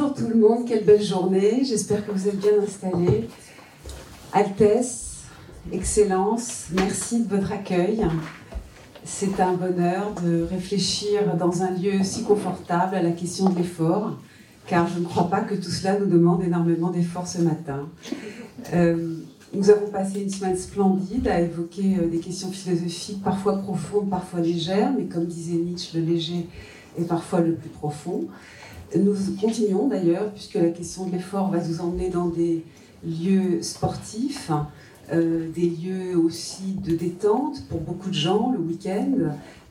[0.00, 3.28] bonjour tout le monde, quelle belle journée, j'espère que vous êtes bien installés.
[4.32, 5.24] Altesse,
[5.72, 8.06] Excellence, merci de votre accueil.
[9.04, 14.16] C'est un bonheur de réfléchir dans un lieu si confortable à la question de l'effort,
[14.66, 17.86] car je ne crois pas que tout cela nous demande énormément d'efforts ce matin.
[18.72, 19.16] Euh,
[19.52, 24.40] nous avons passé une semaine splendide à évoquer euh, des questions philosophiques, parfois profondes, parfois
[24.40, 26.48] légères, mais comme disait Nietzsche, le léger
[26.98, 28.28] est parfois le plus profond.
[28.96, 32.64] Nous continuons d'ailleurs, puisque la question de l'effort va nous emmener dans des
[33.04, 34.50] lieux sportifs,
[35.12, 39.12] euh, des lieux aussi de détente pour beaucoup de gens le week-end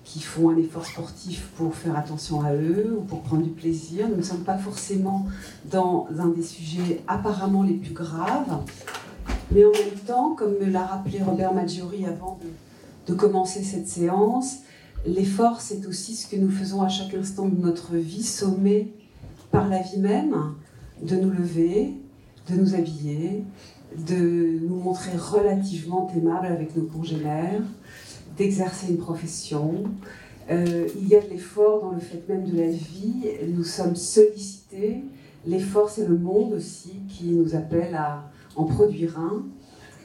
[0.05, 4.07] qui font un effort sportif pour faire attention à eux ou pour prendre du plaisir.
[4.09, 5.25] Nous ne sommes pas forcément
[5.69, 8.63] dans un des sujets apparemment les plus graves,
[9.51, 13.87] mais en même temps, comme me l'a rappelé Robert Maggiori avant de, de commencer cette
[13.87, 14.59] séance,
[15.05, 18.93] l'effort c'est aussi ce que nous faisons à chaque instant de notre vie, sommé
[19.51, 20.35] par la vie même,
[21.01, 21.93] de nous lever,
[22.49, 23.43] de nous habiller,
[23.97, 27.61] de nous montrer relativement aimables avec nos congénères,
[28.37, 29.83] d'exercer une profession.
[30.49, 33.27] Euh, il y a de l'effort dans le fait même de la vie.
[33.47, 35.03] Nous sommes sollicités.
[35.45, 39.43] L'effort, c'est le monde aussi qui nous appelle à en produire un.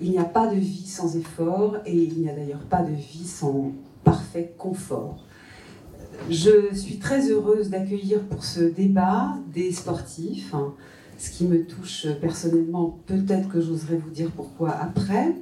[0.00, 2.92] Il n'y a pas de vie sans effort et il n'y a d'ailleurs pas de
[2.92, 3.72] vie sans
[4.02, 5.24] parfait confort.
[6.30, 10.54] Je suis très heureuse d'accueillir pour ce débat des sportifs,
[11.18, 15.34] ce qui me touche personnellement, peut-être que j'oserais vous dire pourquoi après.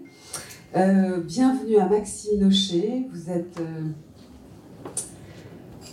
[0.74, 3.90] Euh, bienvenue à Maxime Nochet, vous êtes euh,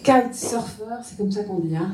[0.04, 1.94] kite surfer, c'est comme ça qu'on dit, hein.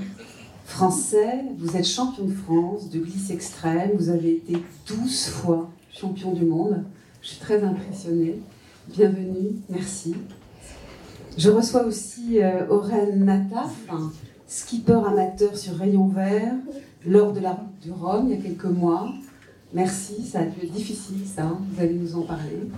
[0.66, 6.31] Français, vous êtes champion de France de glisse extrême, vous avez été 12 fois champion
[6.31, 6.83] du monde,
[7.22, 8.39] je suis très impressionnée.
[8.88, 10.16] Bienvenue, merci.
[11.38, 12.66] Je reçois aussi euh,
[13.16, 13.75] Nataf,
[14.47, 16.53] skipper amateur sur rayon vert,
[17.05, 19.09] lors de la route du Rhum il y a quelques mois.
[19.73, 22.70] Merci, ça a dû être difficile ça, hein, vous allez nous en parler.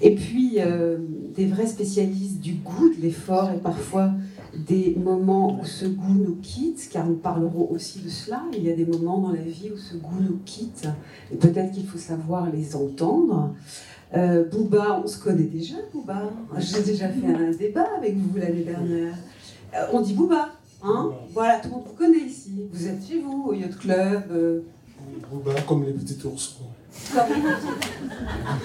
[0.00, 0.96] Et puis euh,
[1.34, 4.12] des vrais spécialistes du goût, de l'effort et parfois
[4.54, 8.44] des moments où ce goût nous quitte, car nous parlerons aussi de cela.
[8.54, 10.88] Il y a des moments dans la vie où ce goût nous quitte,
[11.30, 13.54] et peut-être qu'il faut savoir les entendre.
[14.16, 16.30] Euh, Bouba, on se connaît déjà, Bouba.
[16.58, 19.14] J'ai déjà fait un débat avec vous l'année dernière.
[19.74, 20.48] Euh, on dit Bouba,
[20.82, 22.68] hein Voilà, tout le monde vous connaît ici.
[22.72, 24.22] Vous êtes chez vous, au Yacht Club.
[24.30, 24.60] Euh...
[25.30, 26.56] Bouba comme les petits ours.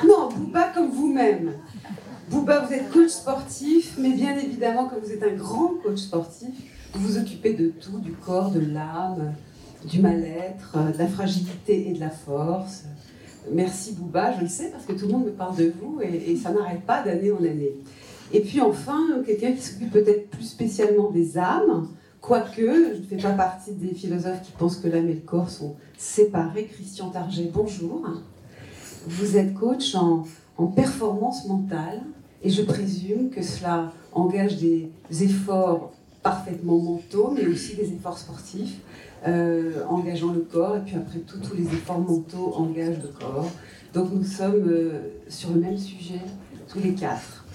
[0.07, 1.51] Non, Bouba comme vous-même.
[2.29, 6.49] Bouba, vous êtes coach sportif, mais bien évidemment, comme vous êtes un grand coach sportif,
[6.93, 9.33] vous vous occupez de tout, du corps, de l'âme,
[9.85, 12.85] du mal-être, de la fragilité et de la force.
[13.51, 16.35] Merci Bouba, je le sais parce que tout le monde me parle de vous et,
[16.35, 17.73] ça n'arrête pas d'année en année.
[18.31, 21.87] Et puis enfin, quelqu'un qui s'occupe peut-être plus spécialement des âmes,
[22.21, 25.49] quoique je ne fais pas partie des philosophes qui pensent que l'âme et le corps
[25.49, 26.65] sont séparés.
[26.65, 28.07] Christian Target, bonjour.
[29.07, 30.25] Vous êtes coach en,
[30.57, 32.01] en performance mentale
[32.41, 35.91] et je présume que cela engage des efforts
[36.23, 38.79] parfaitement mentaux, mais aussi des efforts sportifs.
[39.25, 43.49] Euh, engageant le corps, et puis après tout, tous les efforts mentaux engagent le corps.
[43.93, 46.19] Donc nous sommes euh, sur le même sujet,
[46.67, 47.45] tous les quatre.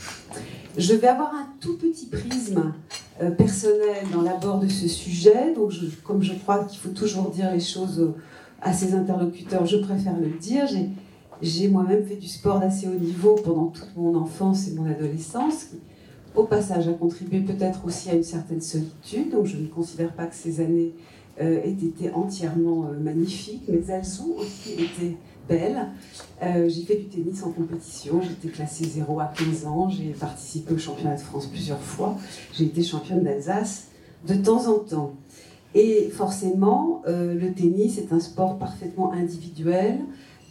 [0.78, 2.73] Je vais avoir un tout petit prisme
[3.21, 5.73] euh, personnel dans l'abord de ce sujet, donc
[6.05, 8.15] comme je crois qu'il faut toujours dire les choses
[8.62, 10.65] à ses interlocuteurs, je préfère le dire.
[11.43, 15.65] J'ai moi-même fait du sport d'assez haut niveau pendant toute mon enfance et mon adolescence,
[15.65, 15.77] qui
[16.34, 20.25] au passage a contribué peut-être aussi à une certaine solitude, donc je ne considère pas
[20.25, 20.95] que ces années
[21.41, 25.16] aient été entièrement euh, magnifiques, mais elles ont aussi été
[25.49, 25.88] belles.
[26.43, 30.75] Euh, j'ai fait du tennis en compétition, j'étais classée 0 à 15 ans, j'ai participé
[30.75, 32.16] au championnat de France plusieurs fois,
[32.53, 33.88] j'ai été championne d'Alsace
[34.27, 35.15] de temps en temps.
[35.75, 39.98] Et forcément, le tennis est un sport parfaitement individuel,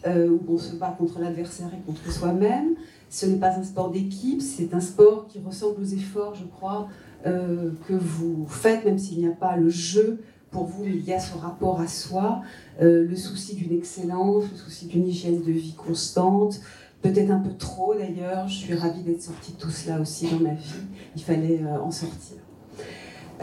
[0.05, 2.75] où on se bat contre l'adversaire et contre soi-même.
[3.09, 6.87] Ce n'est pas un sport d'équipe, c'est un sport qui ressemble aux efforts, je crois,
[7.23, 10.19] que vous faites, même s'il n'y a pas le jeu
[10.51, 12.41] pour vous, il y a ce rapport à soi,
[12.81, 16.61] euh, le souci d'une excellence, le souci d'une hygiène de vie constante,
[17.01, 18.47] peut-être un peu trop d'ailleurs.
[18.47, 20.81] Je suis ravie d'être sortie de tout cela aussi dans ma vie.
[21.15, 22.37] Il fallait euh, en sortir.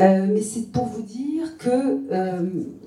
[0.01, 2.01] Euh, mais c'est pour vous dire que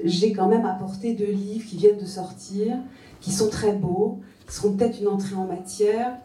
[0.03, 2.75] j'ai quand même apporté deux livres qui viennent de sortir,
[3.21, 6.17] qui sont très beaux, qui seront peut-être une entrée en matière.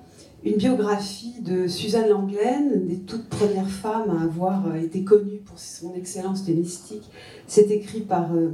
[0.44, 5.94] Une biographie de Suzanne Langlaine, des toutes premières femmes à avoir été connue pour son
[5.94, 7.08] excellence tennistique
[7.46, 8.52] c'est écrit par euh,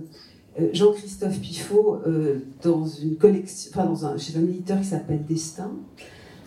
[0.60, 5.70] euh, Jean-Christophe Pifot euh, dans une collection, enfin dans chez un éditeur qui s'appelle Destin.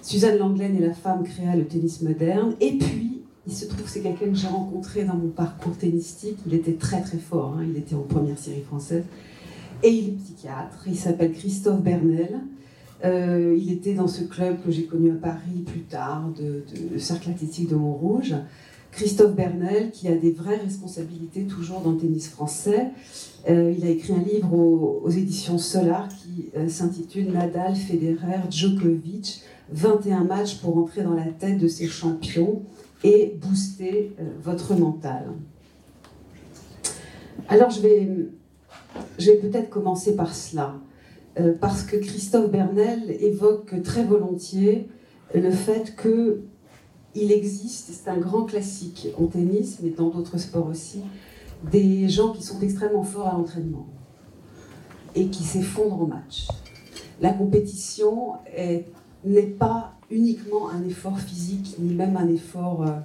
[0.01, 2.55] Suzanne Langlaine et la femme créa le tennis moderne.
[2.59, 6.37] Et puis, Il se trouve c'est quelqu'un que j'ai rencontré dans mon parcours tennistique.
[6.45, 7.65] Il était très très fort, hein.
[7.67, 9.03] il était en première série française.
[9.81, 12.41] Et il est psychiatre, il s'appelle Christophe Bernel.
[13.03, 16.63] Euh, il était dans ce club que j'ai connu à Paris plus tard, de,
[17.00, 18.36] Cercle Athlétique de Montrouge.
[18.92, 22.89] Christophe Bernel, qui a des vraies responsabilités toujours dans le tennis français.
[23.50, 29.44] Euh, il a écrit un livre aux, éditions Solar qui euh, s'intitule Nadal, Federer, Djokovic,
[29.71, 32.62] 21 matchs pour entrer dans la tête de ces champions
[33.04, 34.12] et booster
[34.44, 35.27] votre mental.
[37.47, 38.09] Alors je vais,
[39.18, 40.75] je vais peut-être commencer par cela.
[41.39, 44.89] Euh, parce que Christophe Bernel évoque très volontiers
[45.33, 46.42] le fait que
[47.16, 51.01] il existe, c'est un grand classique en tennis, mais dans d'autres sports aussi,
[51.69, 53.88] des gens qui sont extrêmement forts à l'entraînement
[55.16, 56.48] et qui s'effondrent en match.
[57.19, 58.33] La compétition
[59.25, 63.00] n'est pas uniquement un effort physique, ni même un effort euh,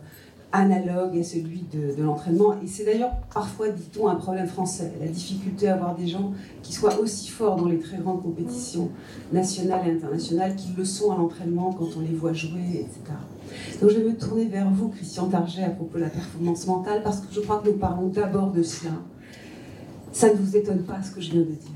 [0.52, 2.54] analogue à celui de, l'entraînement.
[2.62, 6.32] Et c'est d'ailleurs parfois, dit-on, un problème français, la difficulté à avoir des gens
[6.62, 8.90] qui soient aussi forts dans les très grandes compétitions
[9.32, 13.00] nationales et internationales qu'ils le sont à l'entraînement quand on les voit jouer, etc.
[13.80, 17.02] Donc je vais me tourner vers vous, Christian Target, à propos de la performance mentale,
[17.02, 18.92] parce que je crois que nous parlons d'abord de cela.
[20.12, 21.70] Ça ne vous étonne pas ce que je viens de dire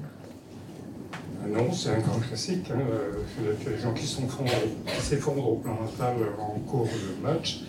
[1.42, 2.70] ah non, c'est un grand classique.
[2.70, 2.80] Hein.
[2.80, 7.62] Euh, les gens qui s'effondrent au plan mental en cours de match,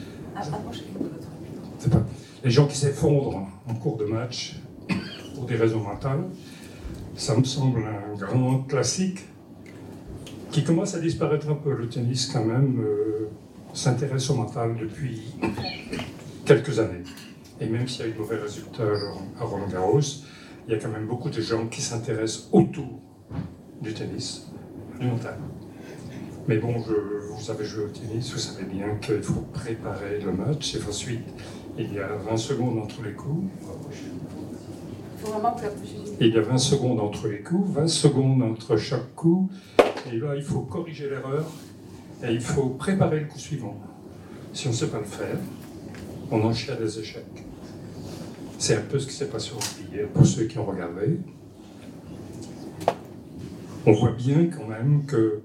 [2.44, 4.60] les gens qui s'effondrent en cours de match
[5.36, 6.26] pour des raisons mentales,
[7.16, 9.26] ça me semble un grand classique
[10.52, 11.74] qui commence à disparaître un peu.
[11.74, 13.30] Le tennis, quand même, euh,
[13.74, 15.22] s'intéresse au mental depuis
[16.46, 17.04] quelques années.
[17.60, 18.84] Et même s'il y a eu de mauvais résultats
[19.40, 20.00] à Roland Garros,
[20.68, 23.00] il y a quand même beaucoup de gens qui s'intéressent autour
[23.82, 24.52] du tennis,
[25.00, 25.38] du mental.
[26.48, 26.76] Mais bon,
[27.42, 31.26] vous avez joué au tennis, vous savez bien qu'il faut préparer le match et ensuite
[31.76, 33.50] il y a 20 secondes entre les coups.
[36.20, 39.50] Il y a 20 secondes entre les coups, 20 secondes entre chaque coup.
[40.12, 41.46] Et là, il faut corriger l'erreur
[42.24, 43.76] et il faut préparer le coup suivant.
[44.54, 45.38] Si on ne sait pas le faire,
[46.30, 47.44] on enchaîne des échecs.
[48.60, 49.52] C'est un peu ce qui s'est passé
[49.92, 51.18] hier pour ceux qui ont regardé.
[53.88, 55.42] On voit bien quand même que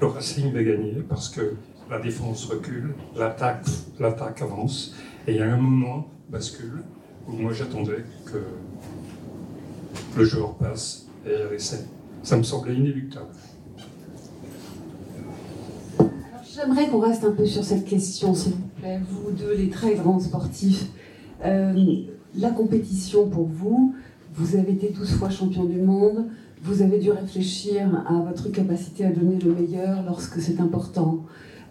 [0.00, 1.54] le Racing va gagner parce que
[1.90, 3.66] la défense recule, l'attaque,
[3.98, 4.94] l'attaque avance,
[5.26, 6.82] et il y a un moment bascule
[7.28, 8.42] où moi j'attendais que
[10.18, 11.86] le joueur passe et l'essai.
[12.22, 13.26] Ça me semblait inéluctable.
[16.54, 19.94] J'aimerais qu'on reste un peu sur cette question, s'il vous plaît, vous deux, les très
[19.94, 20.86] grands sportifs.
[21.44, 21.74] Euh,
[22.34, 23.94] la compétition pour vous,
[24.34, 26.26] vous avez été 12 fois champion du monde,
[26.62, 31.24] vous avez dû réfléchir à votre capacité à donner le meilleur lorsque c'est important.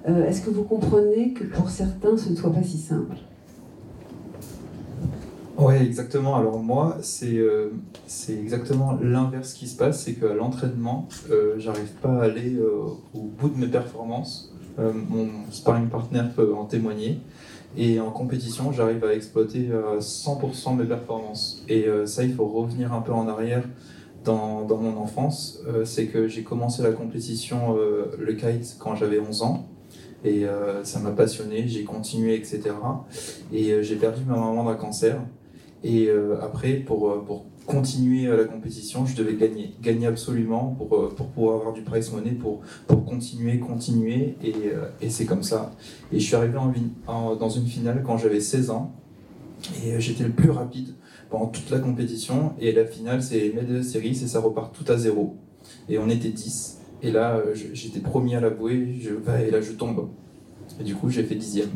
[0.07, 3.15] Euh, est-ce que vous comprenez que pour certains, ce ne soit pas si simple?
[5.57, 6.35] Oui, exactement.
[6.35, 7.69] Alors moi, euh,
[8.05, 12.57] c'est exactement l'inverse qui se passe, c'est qu'à l'entraînement, euh, j'arrive pas à aller
[13.13, 14.51] au bout de mes performances.
[14.77, 17.19] mon sparring partner peut en témoigner.
[17.77, 21.63] Et en compétition, j'arrive à exploiter 100% mes performances.
[21.67, 23.63] Et ça, il faut revenir un peu en arrière
[24.25, 28.95] dans, dans mon enfance, euh, c'est que j'ai commencé la compétition, euh, le kite, quand
[28.95, 29.67] j'avais 11 ans.
[30.23, 32.71] Et euh, ça m'a passionné, j'ai continué, etc.
[33.53, 35.21] Et j'ai perdu ma maman d'un cancer.
[35.83, 36.09] Et
[36.41, 41.73] après, pour, pour continuer la compétition, je devais gagner, gagner absolument pour, pour pouvoir avoir
[41.73, 44.55] du prize money, pour, pour continuer, continuer, et,
[44.99, 45.73] et c'est comme ça.
[46.11, 46.57] Et je suis arrivé
[47.05, 48.93] en, dans une finale quand j'avais 16 ans,
[49.85, 50.95] et j'étais le plus rapide
[51.29, 52.53] pendant toute la compétition.
[52.59, 55.35] Et la finale, c'est mes deux séries, et ça repart tout à zéro.
[55.89, 56.79] Et on était 10.
[57.01, 59.11] Et là, euh, j'étais premier à la bouée, je,
[59.45, 60.09] et là, je tombe.
[60.79, 61.69] Et du coup, j'ai fait dixième.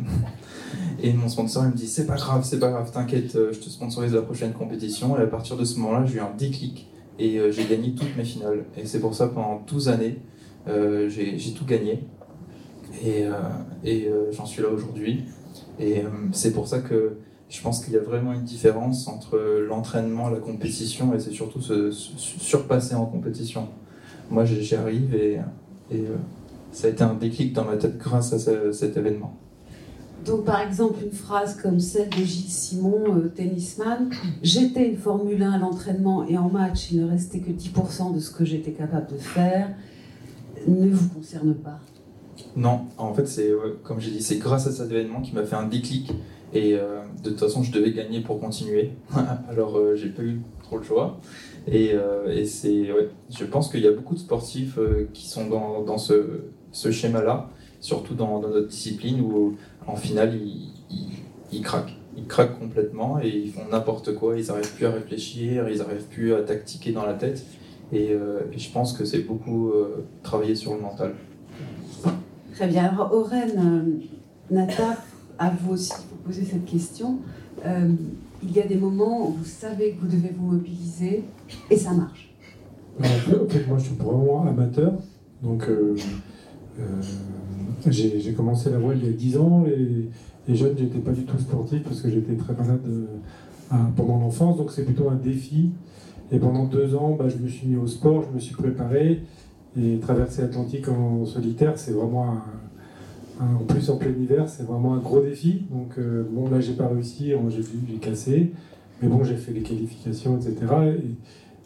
[1.02, 3.60] Et mon sponsor, il me dit C'est pas grave, c'est pas grave, t'inquiète, euh, je
[3.60, 5.18] te sponsorise la prochaine compétition.
[5.18, 8.16] Et à partir de ce moment-là, j'ai eu un déclic et euh, j'ai gagné toutes
[8.18, 8.66] mes finales.
[8.76, 10.18] Et c'est pour ça, pendant 12 années,
[10.68, 12.04] j'ai tout gagné.
[13.04, 13.26] Et,
[13.84, 15.24] et j'en suis là aujourd'hui.
[15.80, 17.18] Et c'est pour ça que
[17.50, 19.38] je pense qu'il y a vraiment une différence entre
[19.68, 23.68] l'entraînement, la compétition, et c'est surtout se, surpasser en compétition.
[24.30, 25.40] Moi, j'y arrive et,
[25.92, 26.16] et euh,
[26.72, 29.36] ça a été un déclic dans ma tête grâce à cet événement.
[30.26, 34.12] Donc, par exemple, une phrase comme celle de Gilles Simon, euh, tennisman
[34.44, 38.20] J'étais une Formule 1 à l'entraînement et en match, il ne restait que 10% de
[38.20, 39.70] ce que j'étais capable de faire,
[40.68, 41.80] ne vous concerne pas?
[42.56, 43.52] Non, en fait, c'est
[43.84, 46.12] comme j'ai dit, c'est grâce à cet événement qui m'a fait un déclic
[46.54, 48.92] et euh, de toute façon, je devais gagner pour continuer.
[49.50, 51.20] Alors, euh, j'ai pas eu trop le choix.
[51.68, 52.90] Et, euh, et c'est,
[53.30, 54.80] je pense qu'il y a beaucoup de sportifs
[55.14, 56.42] qui sont dans, ce,
[56.74, 57.50] schéma-là.
[57.80, 60.38] surtout dans, notre discipline où en finale
[61.52, 61.96] ils, craquent.
[62.18, 66.08] Ils craquent complètement et ils font n'importe quoi, ils n'arrivent plus à réfléchir, ils n'arrivent
[66.10, 67.46] plus à tactiquer dans la tête.
[67.92, 71.16] Et, euh, je pense que c'est beaucoup euh, travailler sur le mental.
[72.54, 72.86] Très bien.
[72.86, 74.02] Alors, Oren,
[74.52, 74.98] Nata,
[75.38, 75.94] à vous aussi
[76.30, 77.18] poser cette question.
[77.66, 81.24] il y a des moments où vous savez que vous devez vous mobiliser
[81.72, 82.32] et ça marche.
[83.00, 83.04] En
[83.50, 84.94] fait, moi, je suis vraiment amateur.
[85.42, 85.96] Donc, euh,
[86.80, 86.84] euh,
[87.90, 89.66] j'ai commencé la voile il y a 10 ans.
[89.66, 94.20] Et, et jeune, j'étais pas du tout sportif parce que j'étais très malade euh, pendant
[94.20, 94.58] l'enfance.
[94.58, 95.72] Donc, c'est plutôt un défi.
[96.32, 99.24] Et pendant deux ans, bah, je me suis mis au sport, je me suis préparé.
[99.80, 102.44] Et traverser l'Atlantique en solitaire, c'est vraiment un,
[103.40, 105.66] en plus en plein hiver, c'est vraiment un gros défi.
[105.72, 105.98] Donc
[106.32, 108.52] bon, là, j'ai pas réussi, j'ai j'ai cassé,
[109.02, 110.56] mais bon, j'ai fait les qualifications, etc.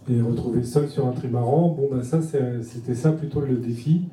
[0.07, 4.03] Et, et retrouver seul sur un trimaran, bon, ben ça, c'était ça plutôt le défi.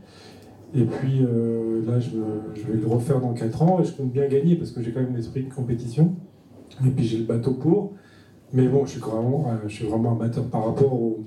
[0.75, 4.29] Et puis euh, là, je, vais le refaire dans 4 ans et je compte bien
[4.29, 6.14] gagner parce que j'ai quand même l'esprit de compétition.
[6.87, 7.95] Et puis j'ai le bateau pour.
[8.52, 11.25] Mais bon, je suis vraiment, euh, je suis vraiment amateur par rapport au,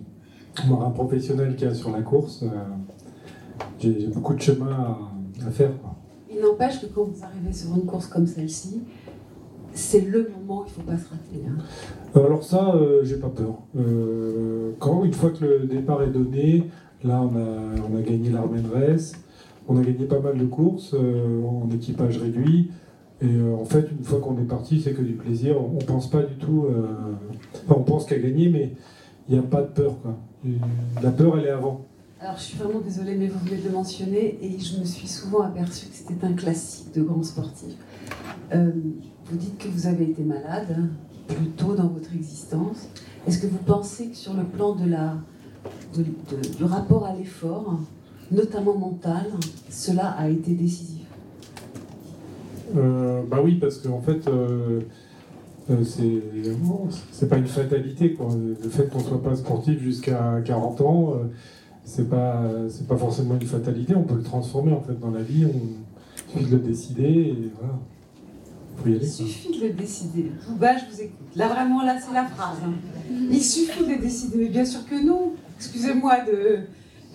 [0.69, 2.43] marin professionnel qu'il y a sur la course.
[2.43, 2.47] Euh,
[3.79, 4.97] j'ai beaucoup de chemin
[5.45, 5.71] à, faire.
[6.33, 8.81] Il n'empêche que quand vous arrivez sur une course comme celle-ci,
[9.73, 11.43] c'est le moment, il ne faut pas se rater.
[11.47, 11.57] Hein.
[12.15, 13.59] Euh, alors ça, euh, j'ai pas peur.
[13.75, 16.69] Euh, quand une fois que le départ est donné,
[17.03, 19.13] là on a, on a gagné l'Armenres,
[19.67, 22.71] on a gagné pas mal de courses en équipage réduit.
[23.21, 25.55] Et en fait, une fois qu'on est parti, c'est que du plaisir.
[25.57, 26.67] On, ne pense pas du tout.
[27.65, 28.73] Enfin, on pense qu'à gagner, mais
[29.29, 29.95] il n'y a pas de peur.
[31.01, 31.85] La peur, elle est avant.
[32.23, 35.09] Alors, je suis vraiment désolée, mais vous venez de le mentionner, et je me suis
[35.09, 37.73] souvent aperçue que c'était un classique de grand sportif.
[38.49, 40.87] vous dites que vous avez été malade,
[41.27, 42.87] plus tôt dans votre existence.
[43.27, 45.17] Est-ce que vous pensez que sur le plan de la,
[45.93, 47.77] du rapport à l'effort,
[48.31, 49.25] notamment mental,
[49.69, 51.05] cela a été décisif?
[52.77, 54.79] Euh, Bah oui, parce qu'en fait, euh,
[55.69, 58.13] euh c'est pas une fatalité.
[58.13, 58.29] Quoi.
[58.33, 61.25] Le fait qu'on soit pas sportif jusqu'à 40 ans, euh,
[61.85, 62.43] c'est pas,
[62.87, 63.95] pas forcément une fatalité.
[63.95, 65.45] On peut le transformer en fait dans la vie.
[65.45, 67.73] On suffit de le décider et voilà.
[68.85, 70.31] Il suffit de le décider.
[70.47, 71.17] Bouba, je vous écoute.
[71.35, 72.57] Là, vraiment, là, c'est la phrase.
[72.65, 72.73] Hein.
[73.09, 74.37] Il suffit de décider.
[74.37, 75.33] Mais bien sûr que non.
[75.57, 76.59] Excusez-moi de.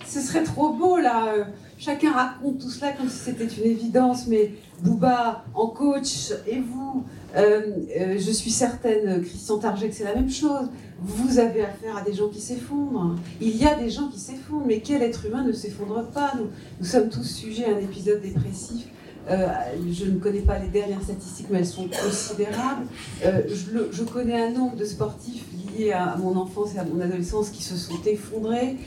[0.05, 1.33] Ce serait trop beau, là.
[1.77, 4.27] Chacun raconte tout cela comme si c'était une évidence.
[4.27, 7.03] Mais Bouba, en coach, et vous,
[7.35, 7.61] euh,
[7.99, 10.69] euh, je suis certaine, Christian Target, c'est la même chose.
[11.01, 13.15] Vous avez affaire à des gens qui s'effondrent.
[13.39, 16.47] Il y a des gens qui s'effondrent, mais quel être humain ne s'effondre pas nous,
[16.79, 18.87] nous sommes tous sujets à un épisode dépressif
[19.29, 19.47] euh,
[19.91, 22.87] je ne connais pas les dernières statistiques, mais elles sont considérables.
[23.23, 25.45] Euh, je, connais un nombre de sportifs
[25.77, 28.77] liés à mon enfance et à mon adolescence qui se sont effondrés.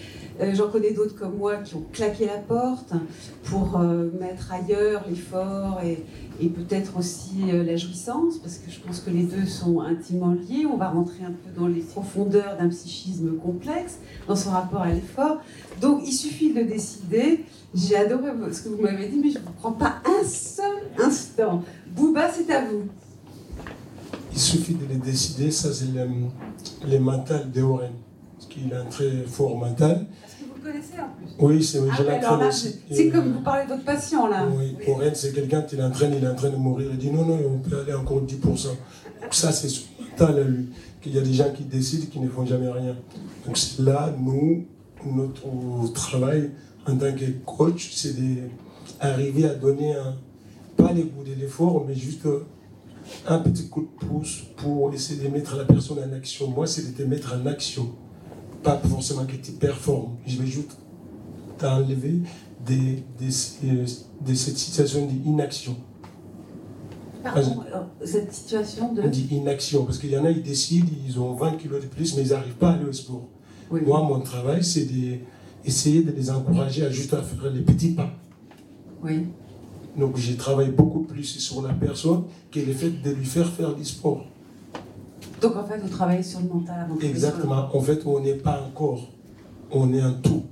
[0.40, 2.92] Euh, j'en connais d'autres comme moi qui ont claqué la porte
[3.44, 6.04] pour mettre ailleurs l'effort et,
[6.48, 10.66] peut-être aussi la jouissance, parce que je pense que les deux sont intimement liés.
[10.66, 14.90] On va rentrer un peu dans les profondeurs d'un psychisme complexe, dans son rapport à
[14.90, 15.38] l'effort.
[15.80, 17.44] Donc il suffit de décider.
[17.74, 20.90] J'ai adoré ce que vous m'avez dit, mais je ne vous prends pas un seul
[20.98, 21.62] instant.
[21.94, 22.88] Bouba, c'est à vous.
[24.32, 26.06] Il suffit de les décider, ça c'est le,
[26.90, 27.92] le mental de Oren.
[28.52, 30.06] Parce qu'il a un très fort mental.
[30.26, 32.76] Est-ce que vous le connaissez en plus Oui, c'est ah, je aussi.
[32.90, 34.46] C'est comme vous parlez de votre patient là.
[34.54, 36.88] Oui, Oren c'est quelqu'un qui l'entraîne, il est en train de mourir.
[36.90, 38.68] Il dit non, non, on peut aller encore 10%.
[39.30, 40.68] Ça c'est son mental à lui.
[41.00, 42.96] Qu'il y a des gens qui décident, qui ne font jamais rien.
[43.46, 44.66] Donc là, nous,
[45.04, 46.50] notre travail,
[46.86, 48.14] en tant que coach, c'est
[49.00, 50.16] d'arriver à donner un,
[50.76, 52.26] pas les goûts de l'effort, mais juste
[53.26, 56.48] un petit coup de pouce pour essayer de mettre la personne en action.
[56.48, 57.90] Moi, c'est de te mettre en action,
[58.62, 60.16] pas forcément que tu performes.
[60.26, 60.76] Je vais juste
[61.58, 62.20] t'enlever
[62.66, 62.74] de,
[63.20, 63.84] de,
[64.20, 65.76] de, cette situation d'inaction.
[67.22, 67.62] Pardon,
[68.04, 69.02] cette situation de...
[69.02, 71.86] On dit inaction, parce qu'il y en a, ils décident, ils ont 20 kilos de
[71.86, 73.28] plus, mais ils n'arrivent pas à aller au sport.
[73.70, 75.18] Moi, mon travail, c'est de
[75.64, 78.10] essayer de les encourager à juste à faire les petits pas.
[79.02, 79.26] Oui.
[79.96, 83.74] Donc j'ai travaillé beaucoup plus sur la personne que le fait de lui faire faire
[83.74, 84.26] du sport.
[85.42, 87.68] Donc en fait, vous travaillez sur le mental avant Exactement.
[87.74, 89.10] En fait, on n'est pas un corps,
[89.72, 90.44] on est un tout.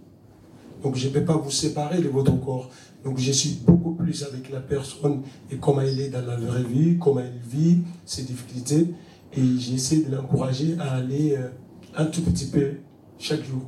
[0.82, 2.68] Donc je ne peux pas vous séparer de votre corps.
[3.04, 6.64] Donc je suis beaucoup plus avec la personne et comment elle est dans la vraie
[6.64, 8.92] vie, comment elle vit, ses difficultés.
[9.32, 11.48] Et j'essaie de l'encourager à aller euh,
[11.96, 12.72] un tout petit peu
[13.18, 13.62] chaque jour.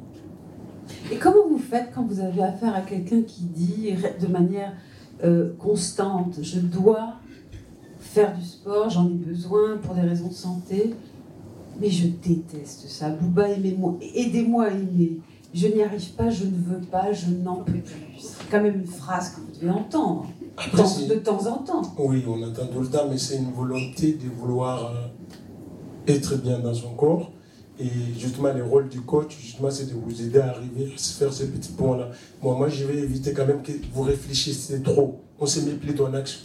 [1.12, 4.72] Et comment vous faites quand vous avez affaire à quelqu'un qui dit de manière
[5.22, 7.14] euh, constante, je dois
[8.00, 10.94] faire du sport, j'en ai besoin pour des raisons de santé,
[11.82, 13.10] mais je déteste ça.
[13.10, 15.18] Bouba, aimez-moi, aidez-moi à aimer.
[15.52, 18.18] Je n'y arrive pas, je ne veux pas, je n'en peux plus.
[18.18, 20.28] C'est quand même une phrase que vous devez entendre.
[20.56, 21.82] Après, de temps en temps.
[21.98, 26.60] Oui, on entend tout le temps, mais c'est une volonté de vouloir euh, être bien
[26.60, 27.32] dans son corps.
[27.78, 31.18] Et justement, le rôle du coach, justement, c'est de vous aider à arriver à se
[31.18, 32.10] faire ces petits points-là.
[32.42, 35.20] Moi, moi, je vais éviter quand même que vous réfléchissiez trop.
[35.40, 36.40] On se met plutôt en action.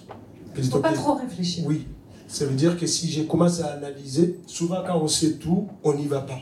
[0.47, 1.65] Il Plutôt faut pas trop réfléchir.
[1.67, 1.85] Oui.
[2.27, 5.93] Ça veut dire que si je commence à analyser, souvent quand on sait tout, on
[5.93, 6.39] n'y va pas.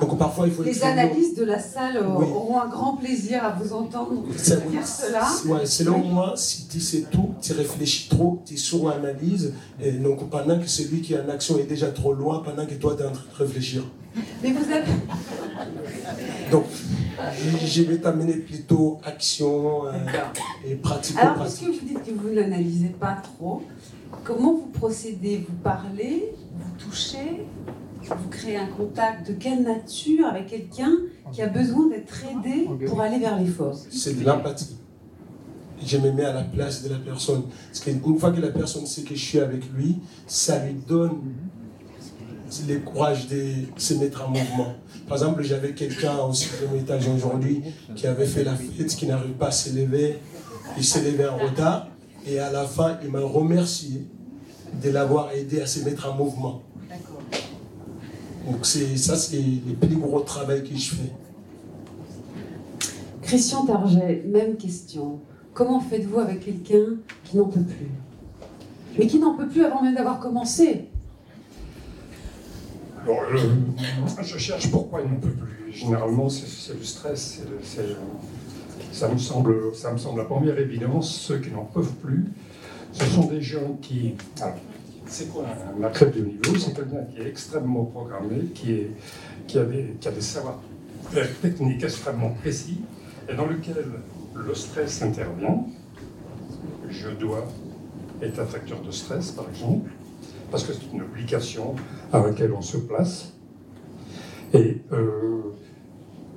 [0.00, 2.26] Donc parfois, il faut Les être analystes de la salle euh, Oui.
[2.26, 5.26] auront un grand plaisir à vous entendre C'est dire cela.
[5.46, 9.54] Ouais, selon moi, si tu sais tout, tu réfléchis trop, tu suranalyses.
[9.80, 12.74] Et donc pendant que celui qui est en action est déjà trop loin, pendant que
[12.74, 13.84] toi tu es en train de réfléchir.
[14.42, 14.92] Mais vous avez.
[16.50, 16.64] Donc
[17.64, 19.92] je- vais t'amener plutôt action euh,
[20.68, 21.68] et pratique Alors, pratique.
[21.68, 23.62] puisque vous dites que vous n'analysez pas trop,
[24.26, 25.44] comment vous procédez?
[25.48, 27.46] Vous parlez, vous touchez,
[28.02, 30.92] vous créez un contact de quelle nature avec quelqu'un
[31.32, 34.76] qui a besoin d'être aidé pour aller vers l'effort C'est de l'empathie.
[35.84, 37.42] Je me mets à la place de la personne.
[37.68, 41.20] Parce qu'une fois que la personne sait que je suis avec lui, ça lui donne
[42.66, 43.42] le courage de
[43.76, 44.74] se mettre en mouvement.
[45.06, 47.62] Par exemple, j'avais quelqu'un au sixième étage aujourd'hui
[47.94, 50.18] qui avait fait la fête, qui n'arrive pas à se lever.
[50.78, 51.88] Il s'est levé en retard
[52.26, 54.06] et à la fin, il m'a remercié
[54.82, 56.62] de l'avoir aidé à se mettre en mouvement.
[56.88, 57.20] D'accord.
[58.46, 61.12] Donc c'est ça, c'est le plus gros travail que je fais.
[63.22, 65.20] Christian Target, même question.
[65.52, 67.90] Comment faites-vous avec quelqu'un qui n'en peut plus?
[68.98, 70.88] Mais qui n'en peut plus avant même d'avoir commencé?
[73.02, 75.72] Alors, je, je cherche pourquoi il n'en peut plus.
[75.72, 77.42] Généralement, c'est le stress.
[78.92, 81.10] ça, me semble, ça me semble la première évidence.
[81.12, 82.24] Ceux qui n'en peuvent plus,
[82.98, 84.14] ce sont des gens qui.
[84.40, 84.56] alors,
[85.06, 85.44] c'est quoi
[85.78, 86.58] un athlète de niveau?
[86.58, 90.60] C'est quelqu'un qui est extrêmement programmé, qui, est, a des, savoirs
[91.40, 92.80] techniques extrêmement précis,
[93.28, 93.84] et dans lequel
[94.34, 95.64] le stress intervient.
[96.88, 97.46] Je dois
[98.22, 99.90] être un facteur de stress, par exemple
[100.50, 101.74] parce que c'est une obligation
[102.12, 103.32] à laquelle on se place.
[104.52, 105.42] Et euh,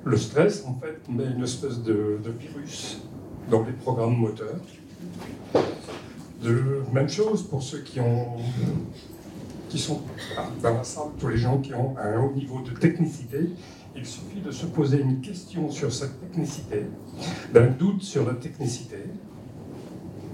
[0.04, 2.98] le stress, en fait, met une espèce de, de virus
[3.50, 4.60] dans les programmes moteurs.
[6.42, 8.38] De, même chose pour ceux qui, ont,
[9.68, 10.00] qui sont
[10.62, 13.50] dans la salle, tous les gens qui ont un haut niveau de technicité.
[13.94, 16.84] Il suffit de se poser une question sur cette technicité,
[17.52, 18.98] d'un doute sur la technicité,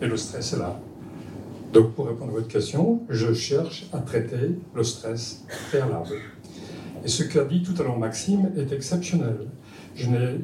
[0.01, 0.79] et le stress est là.
[1.73, 6.17] Donc, pour répondre à votre question, je cherche à traiter le stress préalable.
[7.05, 9.49] Et ce qu'a dit tout à l'heure Maxime est exceptionnel.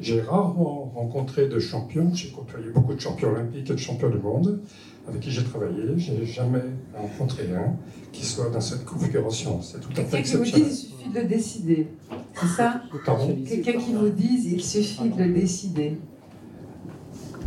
[0.01, 4.17] J'ai rarement rencontré de champions, j'ai côtoyé beaucoup de champions olympiques et de champions du
[4.17, 4.61] monde
[5.07, 5.97] avec qui j'ai travaillé.
[5.97, 6.63] Je n'ai jamais
[6.93, 7.75] rencontré un
[8.11, 9.61] qui soit dans cette configuration.
[9.61, 11.87] C'est tout à fait Quelqu'un qui vous dise il suffit de le décider.
[12.33, 12.81] C'est ça
[13.47, 15.97] Quelqu'un qui vous dise il suffit de le décider.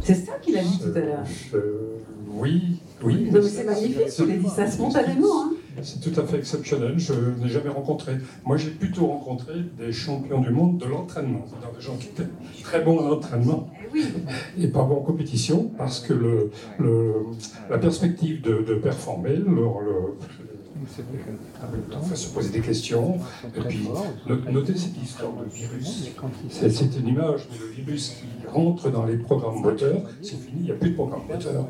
[0.02, 1.24] C'est ça qu'il a dit tout à l'heure.
[2.28, 3.28] Oui, oui.
[3.42, 5.44] C'est magnifique, il a dit ça spontanément.
[5.44, 5.55] Hein.
[5.82, 6.94] C'est tout à fait exceptionnel.
[6.98, 7.12] Je
[7.42, 8.12] n'ai jamais rencontré.
[8.44, 12.28] Moi, j'ai plutôt rencontré des champions du monde de l'entraînement, c'est-à-dire des gens qui étaient
[12.62, 13.68] très bons à l'entraînement
[14.58, 17.14] Eh et pas bons en compétition, parce que le, le-
[17.70, 19.76] la perspective de, de performer leur,
[22.08, 23.18] fait se poser des questions.
[23.56, 23.88] Et puis,
[24.52, 26.10] notez cette histoire de virus.
[26.50, 30.58] C'est c'est une image, mais le virus qui rentre dans les programmes moteurs, c'est fini,
[30.60, 31.66] il n'y a plus de programme moteur.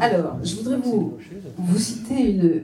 [0.00, 1.14] Alors, je voudrais vous,
[1.58, 2.62] vous citer une,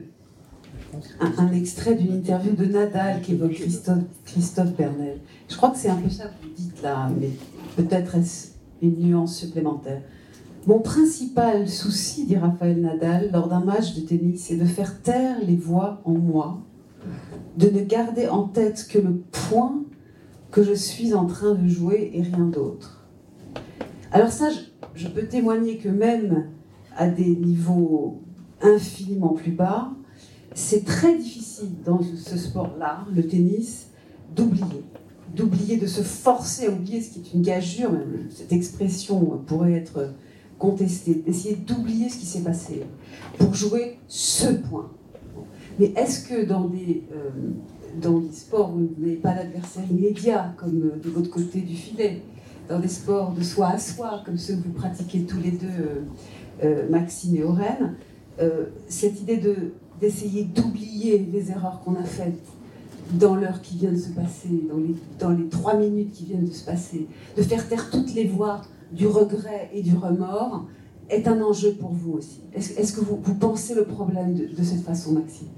[1.21, 5.19] un, extrait d'une interview de Nadal qui évoque Christophe, Christophe Bernel.
[5.49, 7.31] Je crois que c'est un peu ça que vous dites là, mais
[7.77, 8.51] peut-être est-ce
[8.83, 10.01] une nuance supplémentaire.
[10.67, 15.37] Mon principal souci, dit Raphaël Nadal, lors d'un match de tennis, c'est de faire taire
[15.47, 16.61] les voix en moi,
[17.57, 19.83] de ne garder en tête que le point
[20.51, 23.07] que je suis en train de jouer et rien d'autre.
[24.13, 24.49] Alors ça,
[24.95, 26.47] je peux témoigner que même
[27.01, 28.21] à des niveaux
[28.61, 29.91] infiniment plus bas,
[30.53, 33.89] c'est très difficile dans ce sport-là, le tennis,
[34.37, 34.85] d'oublier.
[35.35, 39.73] D'oublier, de se forcer à oublier, ce qui est une gageure, même cette expression pourrait
[39.73, 40.13] être
[40.59, 42.83] contestée, d'essayer d'oublier ce qui s'est passé
[43.39, 44.91] pour jouer ce point.
[45.79, 47.31] Mais est-ce que dans des, euh,
[47.99, 52.21] dans des sports où vous n'avez pas d'adversaire immédiat, comme de votre côté du filet,
[52.71, 55.67] dans des sports de soi à soi, comme ceux que vous pratiquez tous les deux,
[55.67, 56.03] euh,
[56.90, 57.94] Maxime et Aurène,
[58.40, 62.40] euh, cette idée de, d'essayer d'oublier les erreurs qu'on a faites
[63.12, 66.46] dans l'heure qui vient de se passer, dans les, dans les trois minutes qui viennent
[66.46, 70.64] de se passer, de faire taire toutes les voix du regret et du remords,
[71.09, 72.40] est un enjeu pour vous aussi.
[72.55, 75.49] Est-ce, est-ce que vous, vous pensez le problème de, cette façon, Maxime?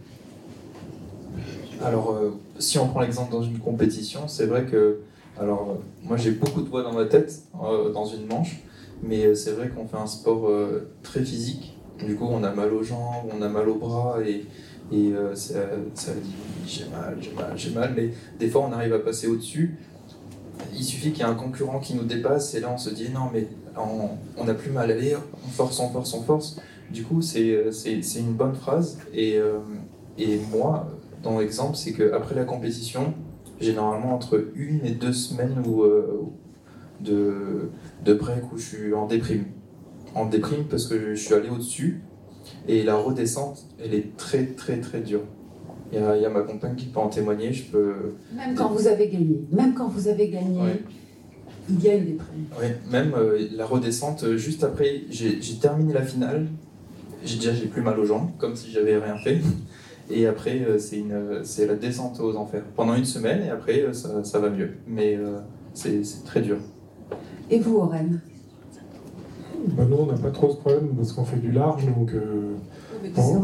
[1.82, 5.00] Alors, euh, si on prend l'exemple dans une compétition, c'est vrai que,
[5.38, 5.74] alors, euh,
[6.06, 8.62] moi j'ai beaucoup de voix dans ma tête, euh, dans une manche,
[9.02, 11.76] Mais euh, c'est vrai qu'on fait un sport euh, très physique.
[12.04, 14.46] Du coup, on a mal aux jambes, on a mal aux bras et,
[14.92, 15.60] et euh, ça,
[15.94, 16.34] ça dit
[16.66, 17.92] j'ai mal, j'ai mal, j'ai mal.
[17.96, 19.76] Mais des fois, on arrive à passer au-dessus.
[20.72, 23.10] Il suffit qu'il y ait un concurrent qui nous dépasse et là, on se dit
[23.10, 24.90] non, mais on n'a plus mal.
[24.90, 26.60] Allez, on force, on force, on force.
[26.90, 27.72] Du coup, c'est
[28.16, 28.98] une bonne phrase.
[29.12, 29.38] Et,
[30.18, 30.88] et moi,
[31.22, 33.14] dans l'exemple, c'est qu'après la compétition,
[33.60, 35.84] j'ai normalement entre une et deux semaines où,
[37.00, 37.70] de,
[38.04, 39.44] de break où je suis en déprime.
[40.14, 42.02] En déprime parce que je suis allé au-dessus
[42.68, 45.22] et la redescente, elle est très très très dure.
[45.92, 48.14] Il y a, il y a ma compagne qui peut en témoigner, je peux...
[48.34, 50.58] Même quand vous avez gagné, même quand vous avez gagné,
[51.68, 52.46] il y a une déprime.
[52.58, 56.46] Ouais, même euh, la redescente, euh, juste après, j'ai terminé la finale,
[57.24, 59.40] j'ai déjà j'ai plus mal aux jambes, comme si j'avais rien fait.
[60.10, 60.78] Et après, euh,
[61.44, 62.64] c'est la descente aux enfers.
[62.76, 64.72] Pendant une semaine, et après, ça, ça va mieux.
[64.86, 65.38] Mais euh,
[65.74, 66.58] c'est très dur.
[67.52, 68.18] Et vous, Oren
[69.76, 72.10] Bah, nous, on n'a pas trop ce problème parce qu'on fait du large, donc.
[72.14, 72.54] euh,
[73.02, 73.40] Mais on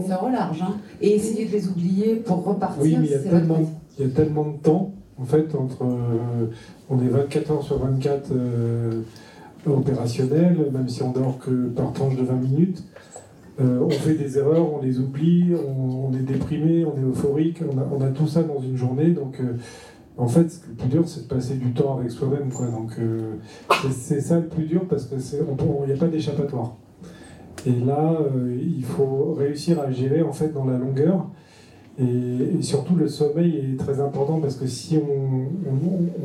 [0.00, 0.62] peut faire au large.
[0.62, 0.76] hein.
[1.02, 4.56] Et essayer de les oublier pour repartir, Oui, mais il y, y a tellement de
[4.62, 5.84] temps, en fait, entre.
[5.84, 6.46] euh,
[6.88, 9.02] on est 24 heures sur 24 euh,
[9.66, 12.82] opérationnel, même si on dort que par tranche de 20 minutes.
[13.60, 17.60] Euh, on fait des erreurs, on les oublie, on, on est déprimé, on est euphorique,
[17.70, 19.10] on a, on a tout ça dans une journée.
[19.10, 19.52] Donc, euh,
[20.20, 22.50] en fait, le plus dur, c'est de passer du temps avec soi-même.
[22.50, 23.36] Donc, euh,
[23.90, 26.76] c'est- ça le plus dur parce qu'il n'y a pas d'échappatoire.
[27.66, 31.26] Et là, euh, il faut réussir à gérer en fait dans la longueur.
[31.98, 35.48] Et, surtout, le sommeil est très important parce que si on,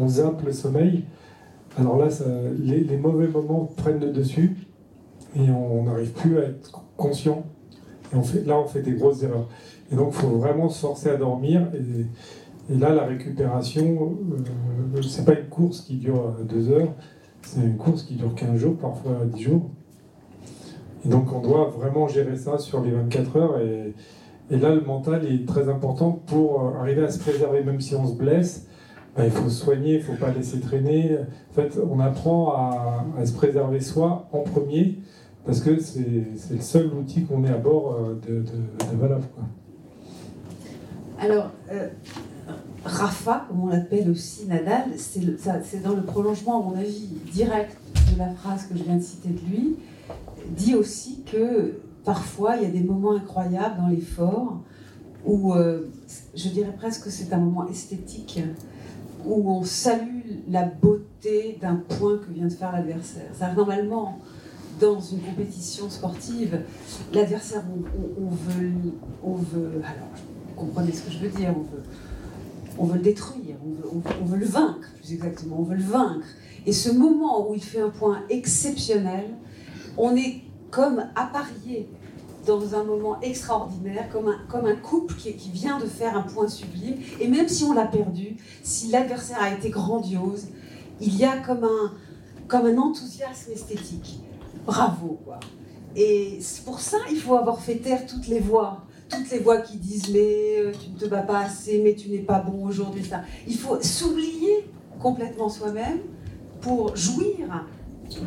[0.02, 1.04] on, zappe le sommeil,
[1.78, 2.08] alors là,
[2.60, 4.56] les, mauvais moments prennent le dessus
[5.36, 7.44] et on n'arrive plus à être conscient.
[8.14, 9.50] Et là, on fait des grosses erreurs.
[9.92, 11.68] Et donc, il faut vraiment se forcer à dormir.
[12.70, 14.18] Et là, la récupération,
[14.96, 16.94] euh, c'est pas une course qui dure euh, deux heures,
[17.44, 19.70] c'est une course qui dure 15 jours, parfois 10 jours.
[21.06, 23.60] Et donc, on doit vraiment gérer ça sur les 24 heures.
[23.60, 23.94] Et,
[24.58, 28.08] là, le mental est très important pour euh, arriver à se préserver, même si on
[28.08, 28.68] se blesse.
[29.16, 31.18] ben, il faut se soigner, il ne faut pas laisser traîner.
[31.52, 34.98] En fait, on apprend à, se préserver soi en premier,
[35.46, 36.02] parce que c'est
[36.50, 39.20] le seul outil qu'on ait à bord euh, de, de.
[41.20, 41.52] Alors,
[42.86, 47.76] Rafa, comme on l'appelle aussi Nadal, c'est dans le prolongement, à mon avis, direct
[48.14, 49.76] de la phrase que je viens de citer de lui,
[50.56, 54.60] dit aussi que parfois il y a des moments incroyables dans l'effort
[55.26, 55.90] où euh,
[56.36, 58.40] je dirais presque que c'est un moment esthétique
[59.26, 60.22] où on salue
[60.52, 63.32] la beauté d'un point que vient de faire l'adversaire.
[63.58, 64.20] Normalement,
[64.80, 66.62] dans une compétition sportive,
[67.12, 68.72] l'adversaire, on, on- on veut,
[69.24, 70.10] on veut, alors,
[70.50, 71.82] vous comprenez ce que je veux dire, on veut,
[72.78, 73.56] on veut le détruire,
[74.22, 76.28] on veut, le vaincre, plus exactement, on veut le vaincre.
[76.66, 79.36] Et ce moment où il fait un point exceptionnel,
[79.98, 81.88] on est comme apparié
[82.46, 86.98] dans un moment extraordinaire, comme un, couple qui, vient de faire un point sublime.
[87.20, 90.48] Et même si on l'a perdu, si l'adversaire a été grandiose,
[91.02, 91.92] il y a comme un,
[92.48, 94.20] comme un enthousiasme esthétique.
[94.66, 95.40] Bravo, quoi.
[95.96, 98.84] Et pour ça il faut avoir fait taire toutes les voix.
[99.18, 102.10] Toutes les voix qui disent mais euh, tu ne te bats pas assez, mais tu
[102.10, 103.04] n'es pas bon aujourd'hui.
[103.04, 103.22] ça.
[103.48, 104.68] Il faut s'oublier
[105.00, 106.00] complètement soi-même
[106.62, 107.66] pour jouir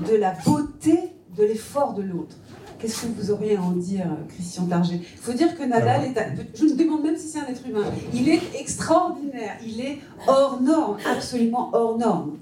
[0.08, 0.98] de la beauté
[1.36, 2.36] de l'effort de l'autre.
[2.78, 5.00] Qu'est-ce que vous auriez à en dire, Christian Target?
[5.02, 6.16] Il faut dire que Nadal est.
[6.18, 7.82] un- Je me demande même si c'est un être humain.
[8.14, 9.56] Il est extraordinaire.
[9.66, 9.98] Il est
[10.28, 12.36] hors norme, absolument hors norme.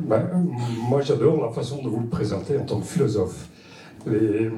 [0.00, 0.26] Ben,
[0.88, 3.48] moi, j'adore la façon de vous le présenter en tant que philosophe.
[4.06, 4.50] Les-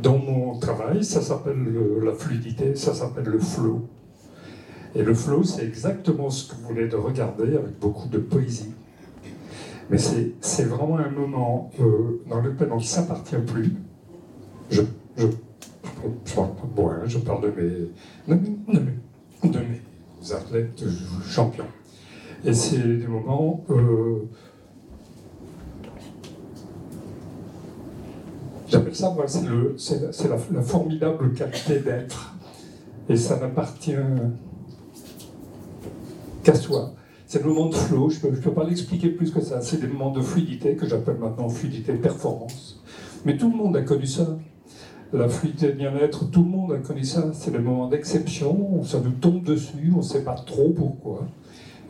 [0.00, 3.88] dans mon travail, ça s'appelle le- la fluidité, ça s'appelle le flow.
[4.94, 8.72] Et le flow, c'est exactement ce que vous venez de regarder avec beaucoup de poésie.
[9.90, 13.72] Mais c'est vraiment un moment euh, dans lequel on ne s'appartient plus.
[14.70, 14.82] Je,
[15.16, 15.26] je,
[16.24, 17.60] je parle de moi, hein, je parle de
[18.28, 20.84] mes, de, mes- de mes- athlètes
[21.28, 21.64] champions.
[22.44, 24.28] Et c'est des moments euh,
[28.72, 32.34] J'appelle ça, moi, c'est la, la- formidable qualité d'être.
[33.08, 33.92] Et ça n'appartient
[36.42, 36.94] qu'à soi.
[37.26, 39.60] C'est le moment de flow, je ne peux, peux pas l'expliquer plus que ça.
[39.60, 42.82] C'est des moments de fluidité que j'appelle maintenant fluidité performance.
[43.26, 44.38] Mais tout le monde a connu ça.
[45.12, 47.30] La fluidité de bien-être, tout le monde a connu ça.
[47.34, 51.26] C'est des moments d'exception, ça nous tombe dessus, on ne sait pas trop pourquoi.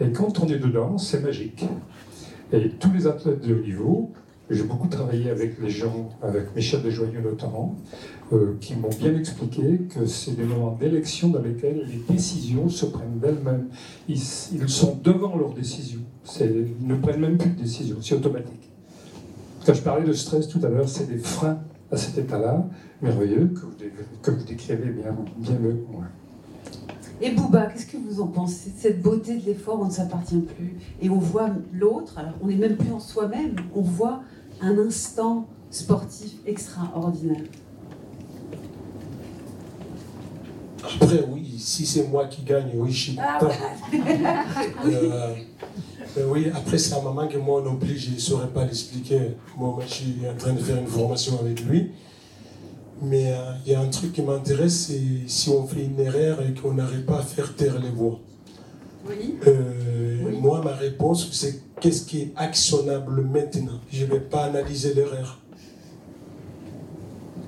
[0.01, 1.64] Et quand on est dedans, c'est magique.
[2.53, 4.12] Et tous les athlètes de haut niveau,
[4.55, 7.75] j'ai beaucoup travaillé avec les gens, avec Michel Desjoyeux notamment,
[8.33, 12.87] euh, qui m'ont bien expliqué que c'est des moments d'élection dans lesquels les décisions se
[12.87, 13.69] prennent d'elles-mêmes.
[14.09, 16.01] Ils, sont devant leurs décisions.
[16.41, 18.71] Ils ne prennent même plus de décisions, c'est automatique.
[19.65, 21.59] Quand je parlais de stress tout à l'heure, c'est des freins
[21.91, 22.67] à cet état-là,
[23.03, 23.53] merveilleux,
[24.23, 26.05] que vous, décrivez bien, mieux que moi.
[27.21, 30.75] Et Bouba, qu'est-ce que vous en pensez cette beauté de l'effort, on ne s'appartient plus?
[31.01, 34.23] Et on voit l'autre, on n'est même plus en soi-même, on voit
[34.62, 37.42] un instant sportif extraordinaire.
[40.85, 43.53] Après, oui, si c'est moi qui gagne, oui, je suis Ah, content.
[44.85, 45.35] Euh,
[46.16, 49.37] mais oui, après, c'est un maman que moi non plus, je ne saurais pas l'expliquer.
[49.57, 51.92] Moi, moi, je suis en train de faire une formation avec lui.
[53.01, 56.40] Mais euh, il y a un truc qui m'intéresse, c'est si on fait une erreur
[56.42, 58.18] et qu'on n'arrive pas à faire taire les voix.
[59.09, 59.37] Oui.
[59.47, 60.37] Euh, Oui.
[60.41, 63.81] Moi, ma réponse, c'est qu'est-ce qui est actionnable maintenant?
[63.93, 65.38] Je ne vais pas analyser l'erreur.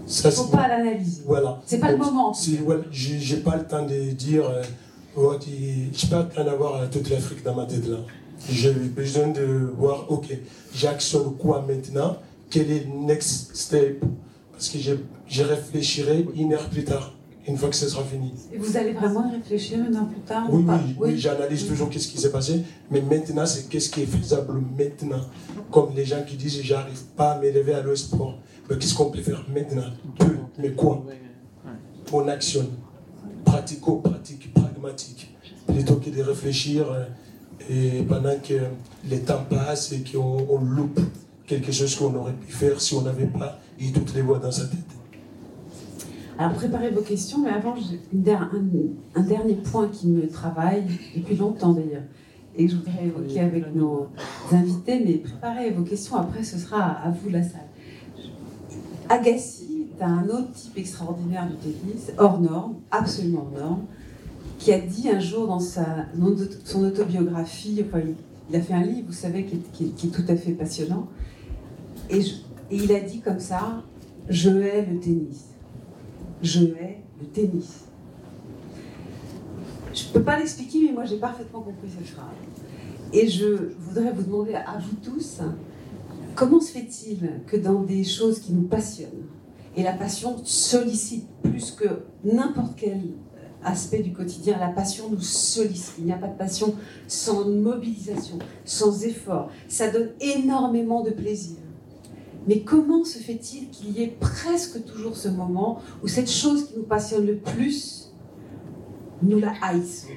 [0.07, 1.23] Ça, Il ne faut pas l'analyser.
[1.27, 1.61] Voilà.
[1.67, 2.33] C'est pas le moment.
[2.91, 4.45] j'ai j'ai pas le temps de dire.
[4.49, 4.63] Euh,
[5.17, 7.99] oh, tu- j'ai pas le temps d'avoir euh, toute l'Afrique dans ma tête là.
[8.51, 10.27] J'ai besoin de voir, ok,
[10.75, 12.17] j'actionne quoi maintenant?
[12.51, 14.05] Quel est le next step?
[14.53, 14.93] Parce que je,
[15.27, 17.14] je réfléchirai une heure plus tard,
[17.47, 18.33] une fois que ce sera fini.
[18.53, 20.81] Et vous allez vraiment réfléchir une heure plus tard Oui, ou pas?
[20.87, 24.61] oui, oui, j'analyse toujours qu'est-ce qui s'est passé, mais maintenant, c'est qu'est-ce qui est faisable
[24.79, 25.21] maintenant?
[25.71, 28.39] Comme les gens qui disent, j'arrive pas à m'élever à l'esport.
[28.71, 29.91] Mais qu'est-ce qu'on peut faire maintenant?
[30.19, 31.05] Peu, mais quoi?
[32.13, 32.69] On actionne.
[33.45, 35.35] Pratico-pratique, pragmatique.
[35.67, 37.05] Plutôt que de réfléchir euh,
[37.69, 38.55] et pendant que
[39.09, 41.01] les temps passent et qu'on on loupe
[41.47, 44.51] quelque chose qu'on aurait pu faire si on n'avait pas eu toutes les voix dans
[44.53, 44.79] sa tête.
[46.39, 48.51] Alors préparez vos questions, mais avant, j'ai un,
[49.15, 50.83] un dernier point qui me travaille
[51.17, 52.03] depuis longtemps d'ailleurs,
[52.57, 54.09] et que je voudrais évoquer avec nos
[54.51, 57.69] invités, mais préparez vos questions, après ce sera à, à vous la salle.
[59.09, 63.83] Agassi est un autre type extraordinaire du tennis, hors norme, absolument hors norme,
[64.59, 65.85] qui a dit un jour dans sa,
[66.17, 68.15] dans son autobiographie, enfin, il,
[68.51, 70.35] il a fait un livre, vous savez, qui est, qui est- qui est tout à
[70.37, 71.07] fait passionnant,
[72.11, 72.35] et, je-
[72.71, 73.83] et il a dit comme ça,
[74.29, 75.45] je hais le tennis
[76.43, 77.85] je hais le tennis.
[79.93, 82.27] Je ne peux pas l'expliquer, mais moi j'ai parfaitement compris cette phrase.
[83.13, 85.41] Et je voudrais vous demander à vous tous,
[86.35, 89.29] comment se fait-il que dans des choses qui nous passionnent,
[89.77, 93.03] et la passion sollicite plus que n'importe quel
[93.65, 95.95] aspect du quotidien, la passion nous sollicite.
[95.99, 96.75] Il n'y a pas de passion
[97.09, 99.51] sans mobilisation, sans effort.
[99.69, 101.57] Ça donne énormément de plaisir.
[102.47, 106.77] Mais comment se fait-il qu'il y ait presque toujours ce moment où cette chose qui
[106.77, 108.13] nous passionne le plus,
[109.23, 110.09] nous la haïssons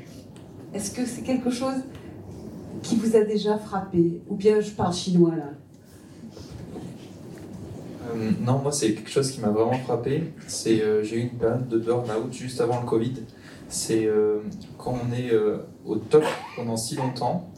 [0.73, 1.81] Est-ce que c'est quelque chose
[2.83, 4.21] qui vous a déjà frappé?
[4.27, 5.51] Ou bien je parle chinois là?
[8.09, 10.33] Euh, non, moi, c'est quelque chose qui m'a vraiment frappé.
[10.47, 13.13] C'est euh, j'ai eu une période de burn-out juste avant le Covid.
[13.69, 14.39] C'est euh,
[14.77, 15.31] quand on est
[15.85, 16.23] au top
[16.55, 17.51] pendant si longtemps,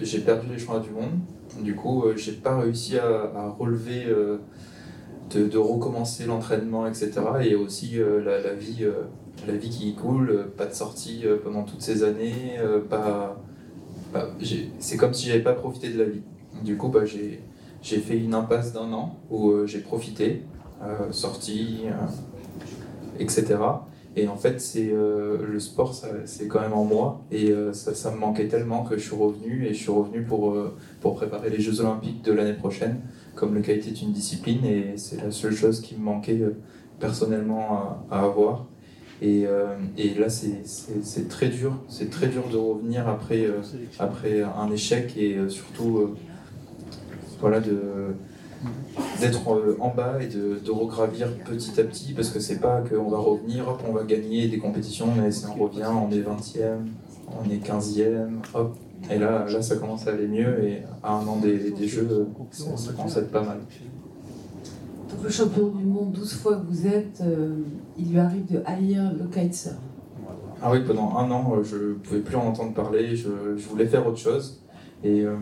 [0.00, 1.20] j'ai perdu les championnats du monde.
[1.60, 4.38] Du coup, euh, j'ai pas réussi à, relever, euh,
[5.30, 7.12] de, recommencer l'entraînement, etc.
[7.42, 8.86] Et aussi euh, la, vie,
[9.46, 12.56] la vie qui coule, pas de sortie pendant toutes ces années,
[12.88, 13.40] pas,
[14.80, 16.22] c'est comme si j'avais pas profité de la vie.
[16.64, 17.40] Du coup, bah, j'ai
[17.98, 20.42] fait une impasse d'un an où j'ai profité,
[20.82, 21.86] euh, sorti,
[23.18, 23.56] etc.
[24.18, 27.24] Et en fait, c'est euh, le sport, c'est quand même en moi.
[27.30, 29.64] Et euh, ça, me manquait tellement que je suis revenu.
[29.64, 33.00] Et je suis revenu pour, euh, pour préparer les Jeux Olympiques de l'année prochaine,
[33.36, 34.64] comme le qualité est une discipline.
[34.64, 36.40] Et c'est la seule chose qui me manquait
[36.98, 38.66] personnellement à, avoir.
[39.22, 39.46] Et,
[40.18, 41.78] là, c'est- très dur.
[41.88, 43.46] C'est très dur de revenir après,
[44.00, 46.16] après un échec et surtout
[47.40, 48.16] voilà, de
[49.20, 52.82] d'être euh, en bas et de, de regravir petit à petit parce que c'est pas
[52.82, 56.20] qu'on va revenir, hop, on va gagner des compétitions, mais c'est on revient, on est
[56.20, 56.86] 20e,
[57.28, 58.76] on est 15e, hop.
[59.10, 62.26] Et là, là, ça commence à aller mieux et à un an des, des jeux,
[62.50, 63.58] ça, ça commence à être pas mal.
[65.10, 67.54] Donc le champion du monde, 12 fois que vous êtes, euh,
[67.96, 69.76] il lui arrive de haïr le kitesurf.
[70.60, 73.86] Ah oui, pendant un an, euh, je pouvais plus en entendre parler, je, je voulais
[73.86, 74.60] faire autre chose.
[75.04, 75.36] Et, euh,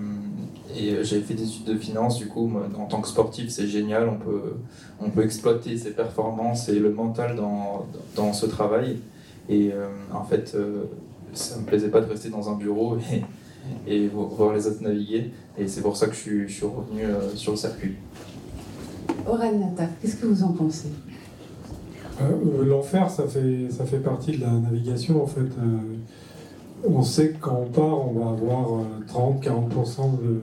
[0.76, 3.48] et euh, j'avais fait des études de finance, du coup, moi, en tant que sportif,
[3.50, 4.54] c'est génial, on peut,
[5.00, 8.98] on peut exploiter ses performances et le mental dans, dans ce travail.
[9.48, 10.84] Et euh, en fait, euh,
[11.32, 12.96] ça me plaisait pas de rester dans un bureau
[13.86, 15.30] et, et vo- voir les autres naviguer.
[15.58, 17.94] Et c'est pour ça que je suis, je suis revenu euh, sur le circuit.
[19.28, 20.88] Aurel Nataf, qu'est-ce que vous en pensez?
[22.20, 25.40] Euh, L'enfer, ça fait, ça fait partie de la navigation en fait.
[25.40, 25.78] Euh,
[26.88, 30.40] on sait que quand on part, on va avoir euh, 30-40% de,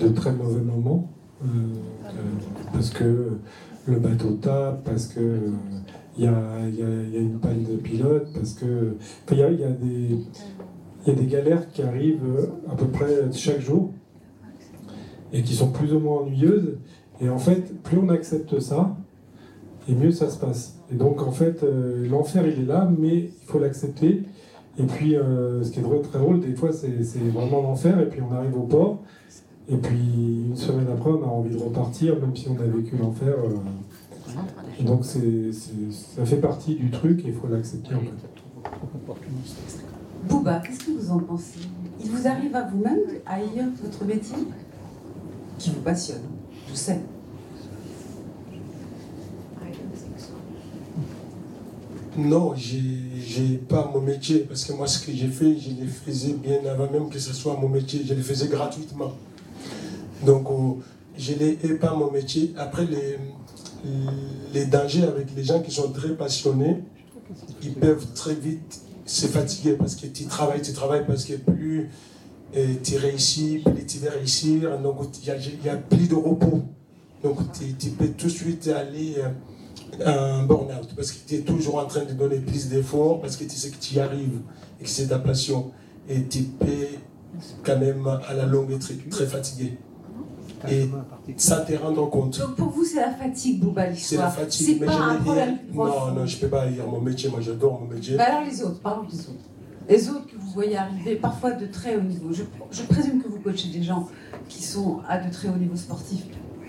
[0.00, 1.10] de très mauvais moments.
[1.44, 1.46] euh,
[2.06, 2.10] euh,
[2.72, 3.38] parce que
[3.86, 5.50] le bateau tape, parce que euh,
[6.16, 6.32] il y, a,
[6.68, 8.96] il y il y a une panne de pilote, parce que
[9.32, 13.92] il y y a des y galères qui arrivent euh, à peu près chaque jour.
[15.32, 16.78] et qui sont plus ou moins ennuyeuses.
[17.20, 18.96] Et en fait, plus on accepte ça,
[19.88, 20.78] et mieux ça se passe.
[20.90, 24.22] Et donc en fait, euh, l'enfer il est là, mais il faut l'accepter.
[24.78, 26.88] Et puis, euh, ce qui est drôle, très drôle, des fois c'est
[27.32, 29.02] vraiment l'enfer, et puis on arrive au port,
[29.68, 32.96] et puis une semaine après on a envie de repartir, même si on a vécu
[32.96, 33.34] l'enfer.
[33.38, 34.84] Euh.
[34.84, 35.52] donc c'est
[35.92, 38.34] ça fait partie du truc, et il faut l'accepter en fait.
[40.28, 41.60] Bouba, qu'est-ce que vous en pensez?
[42.02, 44.36] Il vous arrive à vous-même à haïr votre métier?
[45.58, 46.22] Qui vous passionne,
[46.68, 47.00] je sais.
[52.16, 56.34] Non, j'ai pas mon métier, parce que moi, ce que j'ai fait, je le faisais
[56.34, 58.02] bien avant même que ce soit mon métier.
[58.06, 59.12] Je le faisais gratuitement.
[60.22, 60.48] Donc,
[61.16, 62.54] je n'ai pas mon métier.
[62.56, 63.18] Après, les,
[64.52, 66.82] les dangers avec les gens qui sont très passionnés,
[67.62, 71.90] ils peuvent très vite se fatiguer parce que tu travailles, tu travailles parce que plus
[72.56, 74.78] euh, tu réussis, plus tu vas réussir.
[74.80, 76.62] Donc, il y, a plus de repos.
[77.22, 77.38] Donc,
[77.78, 81.86] tu peux tout de suite aller euh, un burn-out parce que tu es toujours en
[81.86, 84.40] train de donner plus d'efforts parce que tu sais que tu y arrives
[84.80, 85.72] et que c'est ta passion
[86.08, 86.86] et tu peux
[87.64, 89.76] quand même à la longue être très fatigué.
[90.70, 90.88] Et
[91.36, 92.38] ça te rendre compte.
[92.38, 96.12] Donc pour vous, c'est la fatigue, Bouba, C'est la fatigue, mais pas un problème Non,
[96.12, 98.16] non, je ne peux pas dire mon métier, moi j'adore mon métier.
[98.16, 99.48] Bah alors les autres, parlons des autres.
[99.88, 102.32] Les autres que vous voyez arriver, parfois de très haut niveau.
[102.32, 104.08] Je, je présume que vous coachez des gens
[104.48, 106.22] qui sont à de très haut niveau sportif.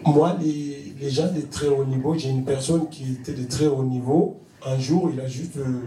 [0.05, 3.67] Moi, les, les gens de très haut niveau, j'ai une personne qui était de très
[3.67, 4.41] haut niveau.
[4.65, 5.57] Un jour, il a juste.
[5.57, 5.79] Euh,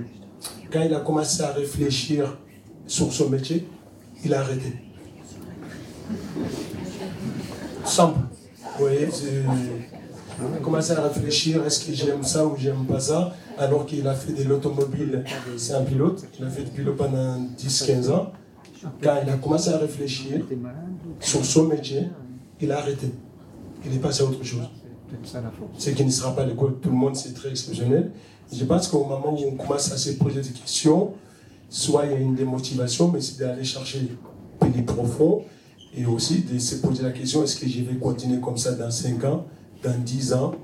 [0.72, 2.38] quand il a commencé à réfléchir
[2.86, 3.66] sur son métier,
[4.24, 4.72] il a arrêté.
[7.88, 8.20] Simple.
[8.78, 9.08] Vous voyez,
[10.62, 14.32] commencé à réfléchir est-ce que j'aime ça ou j'aime pas ça alors qu'il a fait
[14.32, 15.24] de l'automobile,
[15.56, 18.32] c'est un pilote, il a fait du pilote pendant 10-15 ans.
[19.02, 20.44] Quand il a commencé à réfléchir
[21.18, 22.08] sur son métier,
[22.60, 23.08] il a arrêté.
[23.84, 24.68] Il est passé à autre chose.
[25.76, 28.12] Ce qui ne sera pas l'école, tout le monde, c'est très exceptionnel.
[28.52, 31.14] Je pense qu'au moment où on commence à se poser des questions,
[31.68, 34.08] soit il y a une démotivation, mais c'est d'aller chercher
[34.60, 35.42] plus profond
[35.96, 38.90] et aussi de se poser la question est-ce que je vais continuer comme ça dans
[38.90, 39.46] 5 ans,
[39.82, 40.54] dans 10 ans?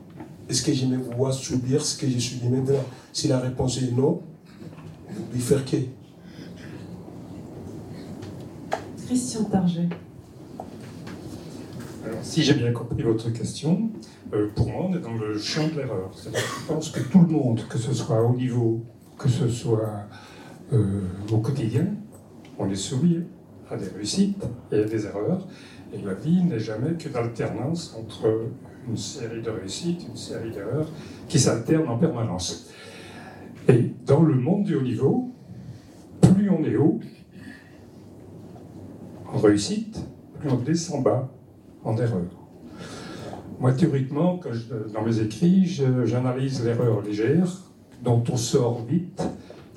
[0.48, 2.84] Est-ce que je vais pouvoir subir ce que je suis maintenant?
[3.12, 4.20] Si la réponse est non,
[5.32, 5.76] lui faire que
[9.06, 9.88] Christian Target.
[12.04, 13.90] Alors, si j'ai bien compris votre question,
[14.32, 16.10] euh, pour moi, on est dans le champ de l'erreur.
[16.22, 18.82] Je pense que tout le monde, que ce soit au niveau,
[19.18, 20.06] que ce soit
[20.72, 21.86] euh, au quotidien,
[22.58, 23.20] on est soumis
[23.76, 25.46] des réussites et des erreurs.
[25.92, 28.48] Et la vie n'est jamais que d'alternance entre
[28.88, 30.88] une série de réussites, une série d'erreurs
[31.28, 32.70] qui s'alternent en permanence.
[33.68, 35.30] Et dans le monde du haut niveau,
[36.20, 37.00] plus on est haut
[39.32, 39.98] en réussite,
[40.38, 41.30] plus on descend bas
[41.84, 42.26] en erreur.
[43.60, 44.40] Moi, théoriquement,
[44.92, 45.64] dans mes écrits,
[46.04, 47.48] j'analyse l'erreur légère,
[48.02, 49.22] dont on sort vite,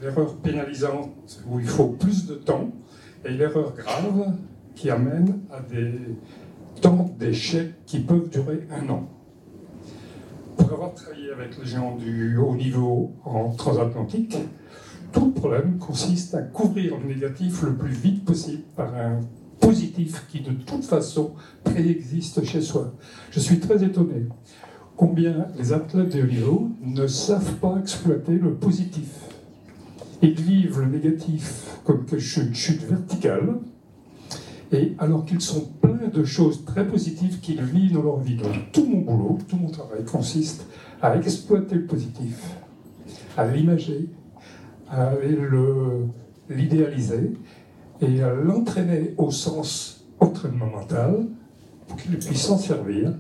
[0.02, 2.72] l'erreur pénalisante, où il faut plus de temps,
[3.26, 4.34] et l'erreur grave,
[4.76, 5.92] qui amène à des
[6.82, 9.10] temps d'échec qui peuvent durer un an.
[10.56, 14.38] Pour avoir travaillé avec les gens du haut niveau en transatlantique,
[15.12, 19.22] tout le problème consiste à couvrir le négatif le plus vite possible par un
[19.60, 22.94] positif qui de toute façon préexiste chez soi.
[23.32, 24.28] Je suis très étonné
[24.96, 29.27] combien les athlètes de haut niveau ne savent pas exploiter le positif.
[30.22, 33.60] Ils vivent le négatif comme quelque chose de chute verticale,
[34.72, 38.36] et alors qu'ils sont pleins de choses très positives qu'ils vivent dans leur vie.
[38.36, 40.66] Donc tout mon boulot, tout mon travail consiste
[41.02, 42.58] à exploiter le positif,
[43.38, 44.10] à l'imager,
[44.90, 45.12] à
[46.50, 47.34] l'idéaliser,
[48.02, 51.28] et à l'entraîner au sens entraînement mental
[51.88, 53.14] pour qu'ils puissent s'en servir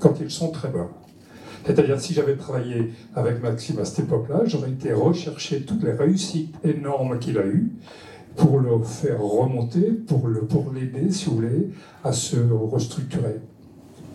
[0.00, 0.88] quand ils sont très bas.
[1.66, 6.54] C'est-à-dire, si j'avais travaillé avec Maxime à cette époque-là, j'aurais été rechercher toutes les réussites
[6.62, 7.72] énormes qu'il a eues
[8.36, 10.72] pour le faire remonter, pour l'aider, pour
[11.10, 11.70] si vous voulez,
[12.04, 13.40] à se restructurer.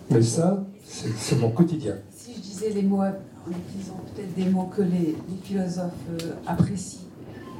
[0.09, 1.95] Mais ça, c'est mon quotidien.
[2.15, 3.11] Si je disais les mots, en
[3.49, 5.91] utilisant peut-être des mots que les, philosophes
[6.21, 7.01] euh, apprécient,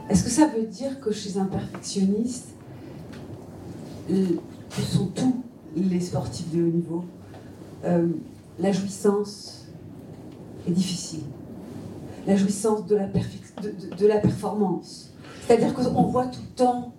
[0.10, 2.50] est-ce que ça veut dire que chez un perfectionniste,
[4.08, 5.44] que sont tous
[5.76, 7.06] les sportifs de haut niveau,
[7.84, 8.08] euh,
[8.60, 9.61] la jouissance
[10.68, 11.24] est difficile
[12.28, 15.12] La jouissance de la, de, la performance.
[15.45, 16.93] C'est-à-dire qu'on voit tout le temps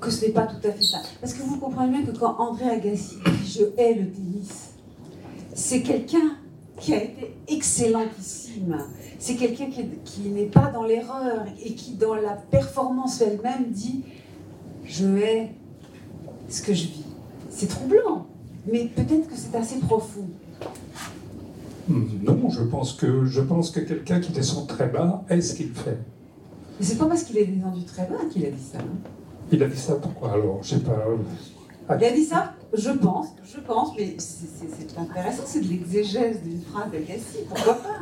[0.00, 0.98] que ce n'est pas tout à fait ça.
[1.20, 4.70] Parce que vous comprenez bien que quand André Agassi dit Je hais le tennis,
[5.54, 6.36] c'est quelqu'un
[6.78, 8.78] qui a été excellentissime.
[9.18, 9.68] C'est quelqu'un
[10.04, 14.04] qui, n'est pas dans l'erreur et qui, dans la performance elle-même, dit
[14.84, 15.50] Je hais
[16.48, 17.04] ce que je vis.
[17.50, 18.26] C'est troublant.
[18.66, 20.28] mais peut-être que c'est assez profond.
[21.90, 25.70] Non, je pense que, je pense que quelqu'un qui descend très bas est ce qu'il
[25.70, 25.98] fait.
[26.78, 28.78] Mais c'est pas parce qu'il est descendu très bas qu'il a dit ça.
[28.78, 29.10] hein.
[29.52, 30.60] Il a dit ça pourquoi alors?
[30.62, 31.04] Je sais pas.
[31.98, 34.46] Il a dit ça, je pense, je pense, mais c'est-
[34.98, 37.98] intéressant, c'est de l'exégèse d'une phrase d'Agassi, pourquoi pas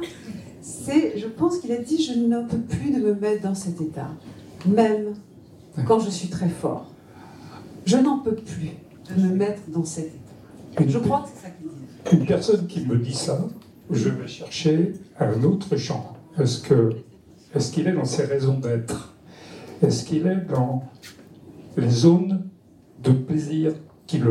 [0.61, 3.81] C'est, je pense qu'il a dit, je ne peux plus de me mettre dans cet
[3.81, 4.09] état,
[4.67, 5.15] même
[5.87, 6.91] quand je suis très fort.
[7.87, 8.71] Je n'en peux plus
[9.17, 10.85] de me mettre dans cet état.
[10.87, 12.21] Je crois que c'est ça qu'il dit.
[12.21, 13.49] une personne qui me dit ça,
[13.91, 16.15] je vais chercher un autre champ.
[16.39, 19.15] Est-ce qu'il est dans ses raisons d'être?
[19.83, 20.85] Est-ce qu'il est dans
[21.77, 22.45] les zones
[23.03, 23.73] de plaisir
[24.07, 24.23] qu'il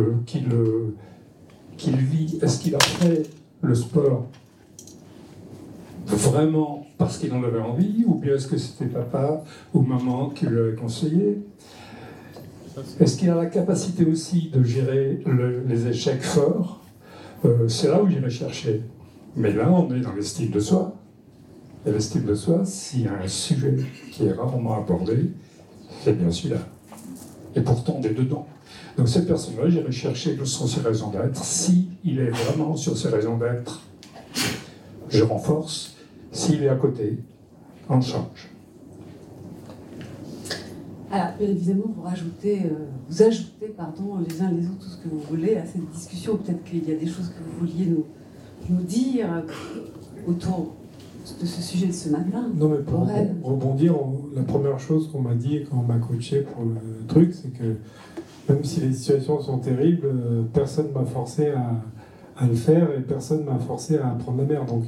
[1.95, 2.39] vit?
[2.41, 3.24] Est-ce qu'il a fait
[3.62, 4.28] le sport
[6.05, 9.43] vraiment parce qu'il en avait envie ou bien est-ce que c'était papa
[9.74, 11.39] ou maman qui lui avait conseillé?
[12.99, 16.82] Est-ce qu'il a la capacité aussi de gérer le- les échecs forts?
[17.45, 18.82] Euh, C'est là où j'irai chercher.
[19.38, 20.95] Mais là, on est dans l'estime de soi.
[21.85, 23.75] Et l'estime de soi, s'il y a un sujet
[24.11, 25.29] qui est rarement abordé,
[26.03, 26.61] c'est bien celui-là.
[27.55, 28.47] Et pourtant, on est dedans.
[28.97, 31.43] Donc cette personne-là, j'irai chercher quelles sont ses raisons d'être.
[31.43, 33.83] Si il est vraiment sur ses raisons d'être,
[35.09, 35.95] je renforce.
[36.31, 37.19] S'il est à côté,
[37.89, 38.49] on change.
[41.11, 44.97] Alors, bien évidemment, vous rajoutez, euh, vous ajoutez, pardon, les uns les autres tout ce
[44.97, 46.38] que vous voulez à cette discussion.
[46.38, 48.05] Peut-être qu'il y a des choses que vous vouliez nous,
[48.70, 49.28] nous dire
[50.28, 50.74] autour
[51.41, 52.49] de ce sujet de ce matin.
[52.55, 53.07] Non, mais pour
[53.43, 57.34] rebondir, on- la première chose qu'on m'a dit quand on m'a coaché pour le truc,
[57.34, 57.76] c'est que
[58.49, 61.72] même si les situations sont terribles, euh, personne m'a forcé à,
[62.38, 64.65] à le faire et personne m'a forcé à prendre la mer.
[64.65, 64.84] Donc,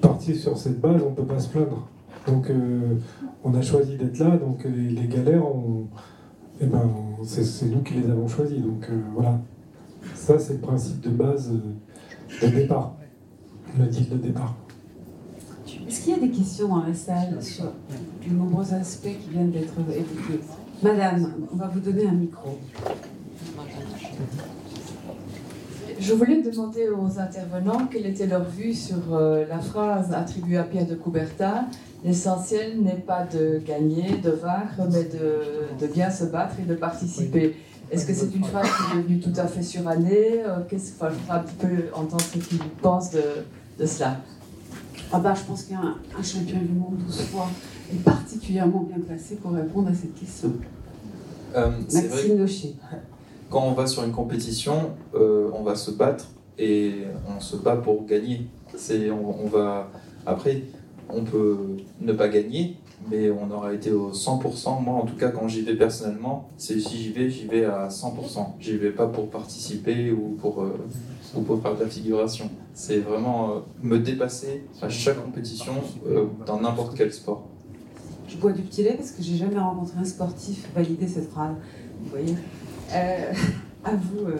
[0.00, 1.88] partir sur cette base, on ne peut pas se plaindre.
[2.26, 2.94] Donc, euh,
[3.42, 5.42] on a choisi d'être là, donc euh, les, les galères,
[6.60, 6.82] eh ben,
[7.24, 8.60] c'est c'est nous qui les avons choisies.
[8.60, 9.40] Donc, euh, voilà.
[10.14, 11.58] Ça, c'est le principe de base euh,
[12.42, 12.96] de départ,
[13.78, 14.54] le deal de départ.
[15.86, 17.72] Est-ce qu'il y a des questions dans la salle sur
[18.22, 20.40] les nombreux aspects qui viennent d'être évoqués?
[20.82, 22.58] Madame, on va vous donner un micro.
[26.00, 30.62] Je voulais demander aux intervenants quelle était leur vue sur euh, la phrase attribuée à
[30.62, 31.66] Pierre de Coubertin
[32.04, 36.76] L'essentiel n'est pas de gagner, de vaincre, mais de, de bien se battre et de
[36.76, 37.56] participer.
[37.90, 41.10] Est-ce que c'est une phrase qui est devenue tout à fait surannée Euh, qu'est-ce- enfin,
[41.10, 43.22] Je voudrais un petit peu entendre ce qu'ils pensent de,
[43.78, 44.18] de cela.
[45.12, 47.48] Ah bah, je pense qu'un un champion du monde 12 fois
[47.90, 50.52] est particulièrement bien placé pour répondre à cette question.
[51.56, 52.74] Euh, c'est vrai Maxime Locher.
[53.48, 56.26] quand on va sur une compétition, euh, on va se battre
[56.58, 58.46] et on se bat pour gagner.
[58.76, 59.90] C'est, on, on va,
[60.26, 60.64] après,
[61.08, 61.56] on peut
[62.02, 62.76] ne pas gagner,
[63.10, 64.82] mais on aura été au 100%.
[64.82, 67.88] Moi, en tout cas, quand j'y vais personnellement, c'est si j'y vais, j'y vais à
[67.88, 68.46] 100%.
[68.60, 70.76] J'y vais pas pour participer ou pour, euh,
[71.34, 72.50] ou pour faire de la figuration.
[72.74, 75.72] C'est vraiment euh, me dépasser à chaque compétition
[76.06, 77.46] euh, dans n'importe quel sport.
[78.28, 81.54] Je bois du petit lait parce que j'ai jamais rencontré un sportif valider cette phrase.
[82.02, 82.34] Vous voyez
[82.94, 83.32] Euh,
[83.84, 84.26] À vous.
[84.26, 84.36] euh,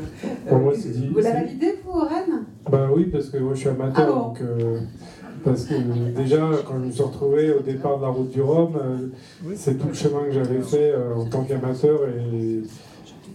[0.49, 2.45] Pour moi, euh, c'est dit- vous la validez, vous, Rennes?
[2.71, 4.81] Bah oui, parce que moi je suis amateur, Ah bon donc euh,
[5.45, 5.74] parce que
[6.16, 9.09] déjà quand je me suis retrouvé au départ de la route du Rhum, euh,
[9.55, 12.62] c'est tout le chemin que j'avais fait euh, en tant qu'amateur et,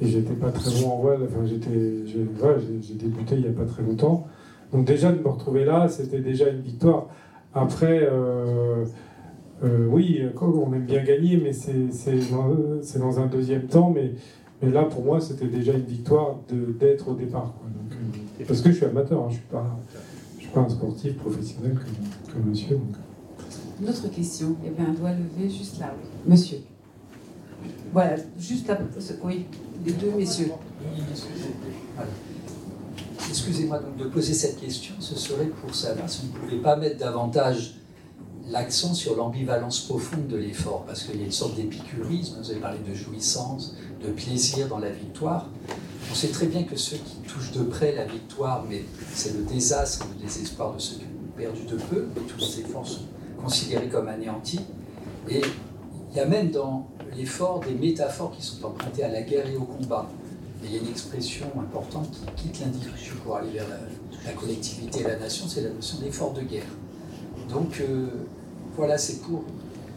[0.04, 1.20] et j'étais pas très bon en voile.
[1.26, 4.28] Enfin, j'étais, j'ai, voilà, j'ai, j'ai débuté il y a pas très longtemps,
[4.72, 7.08] donc déjà de me retrouver là, c'était déjà une victoire.
[7.54, 8.86] Après, euh,
[9.64, 12.20] euh, oui, on aime bien gagner, mais c'est,
[12.99, 14.12] dans, un deuxième temps, mais
[14.62, 16.38] mais là, pour moi, c'était déjà une victoire
[16.80, 17.54] d'être au départ.
[17.60, 17.68] quoi.
[17.68, 19.78] Donc, euh, parce que je suis amateur, hein, je ne suis, pas-
[20.54, 22.76] pas un sportif professionnel comme, comme monsieur.
[22.76, 22.95] donc.
[23.82, 24.56] Une autre question.
[24.64, 25.93] Il y avait un doigt levé juste là.
[25.97, 26.32] oui.
[26.32, 26.58] Monsieur.
[27.91, 28.78] Voilà, juste là.
[28.99, 29.45] ce- Oui,
[29.86, 30.51] les deux messieurs.
[33.30, 36.76] Excusez-moi donc de poser cette question, ce serait pour savoir si vous ne pouvez pas
[36.76, 37.76] mettre davantage
[38.49, 42.60] l'accent sur l'ambivalence profonde de l'effort, parce qu'il y a une sorte d'épicurisme, vous avez
[42.60, 43.76] parlé de jouissance,
[44.06, 45.49] de plaisir dans la victoire.
[46.14, 48.84] On sait très bien que ceux qui touchent de près la victoire, mais
[49.16, 52.59] c'est le désastre, le désespoir de ceux qui ont perdu de peu, mais tous les
[52.59, 53.01] efforts sont
[53.41, 54.59] considérés comme anéantis.
[55.28, 55.41] Et
[56.11, 56.88] il y a même dans
[57.18, 60.07] l'effort des métaphores qui sont empruntées à la guerre et au combat.
[60.64, 63.80] Et il y a une expression importante qui quitte l'individu pour aller vers la,
[64.24, 66.70] la collectivité et la nation, c'est la notion d'effort de guerre.
[67.49, 68.05] Donc euh,
[68.76, 69.45] voilà, c'est pour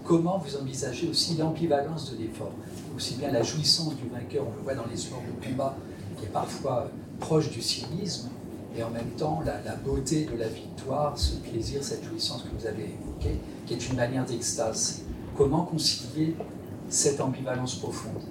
[0.03, 2.53] comment vous envisagez aussi l'ambivalence de l'effort.
[2.97, 5.77] Aussi bien la jouissance du vainqueur, on le voit dans les sports de combat,
[6.17, 6.91] qui est parfois
[7.21, 8.29] proche du cynisme,
[8.77, 12.49] et en même temps la, la beauté de la victoire, ce plaisir, cette jouissance que
[12.59, 15.03] vous avez évoquée, qui est une manière d'extase.
[15.37, 16.35] Comment concilier
[16.89, 18.23] cette ambivalence profonde?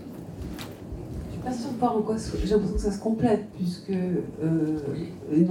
[1.44, 4.80] Pas sûr de voir en quoi j'ai l'impression que ça se complète, puisque euh,
[5.32, 5.48] une,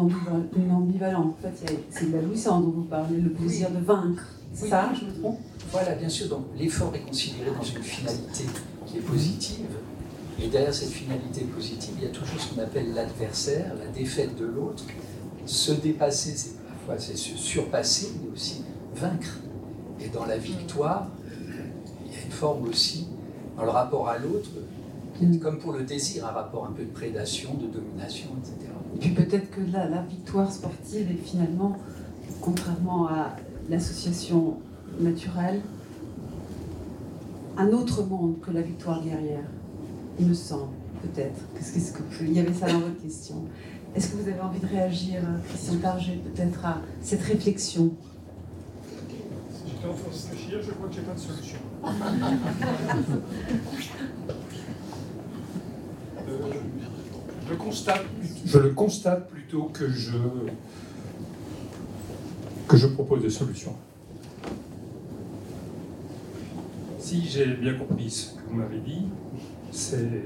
[0.72, 4.24] ambivalence, en fait, c'est de la jouissance dont vous parlez, le plaisir de vaincre.
[4.52, 5.38] C'est ça, je me trompe?
[5.70, 6.28] Voilà, bien sûr.
[6.28, 8.44] Donc l'effort est considéré dans une finalité
[8.86, 9.66] qui est positive.
[10.42, 14.36] Et derrière cette finalité positive, il y a toujours ce qu'on appelle l'adversaire, la défaite
[14.36, 14.84] de l'autre.
[15.46, 18.62] Se dépasser, c'est parfois c'est se surpasser, mais aussi
[18.94, 19.38] vaincre.
[20.00, 21.08] Et dans la victoire,
[22.04, 23.06] il y a une forme aussi,
[23.56, 24.50] dans le rapport à l'autre,
[25.40, 28.72] comme pour le désir, un rapport un peu de prédation, de domination, etc.
[28.96, 31.76] Et puis peut-être que là, la victoire sportive est finalement,
[32.40, 33.36] contrairement à
[33.70, 34.56] l'association
[35.00, 35.60] naturelle,
[37.56, 39.44] un autre monde que la victoire guerrière,
[40.18, 41.40] il me semble, peut-être.
[41.54, 43.44] Qu'est-ce que, il y avait ça dans votre question.
[43.94, 47.92] Est-ce que vous avez envie de réagir, Christian Target, peut-être à cette réflexion?
[49.66, 51.58] J'étais en train je crois que j'ai pas de solution.
[53.78, 53.88] je,
[58.46, 60.18] je le constate plutôt que je,
[62.68, 63.74] que je propose des solutions.
[66.98, 69.06] Si j'ai bien compris ce que vous m'avez dit,
[69.74, 70.22] c'est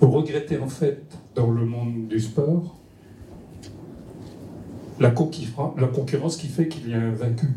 [0.00, 2.76] vous regrettez en fait dans le monde du sport
[4.98, 7.48] la, concurrence qui fait qu'il y a un vaincu.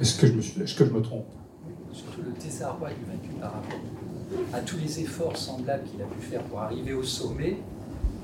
[0.00, 1.24] Est-ce que, je me est-ce que je me trompe?
[1.90, 3.78] Surtout le désarroi du vaincu par rapport
[4.52, 7.56] à tous les efforts semblables qu'il a pu faire pour arriver au sommet.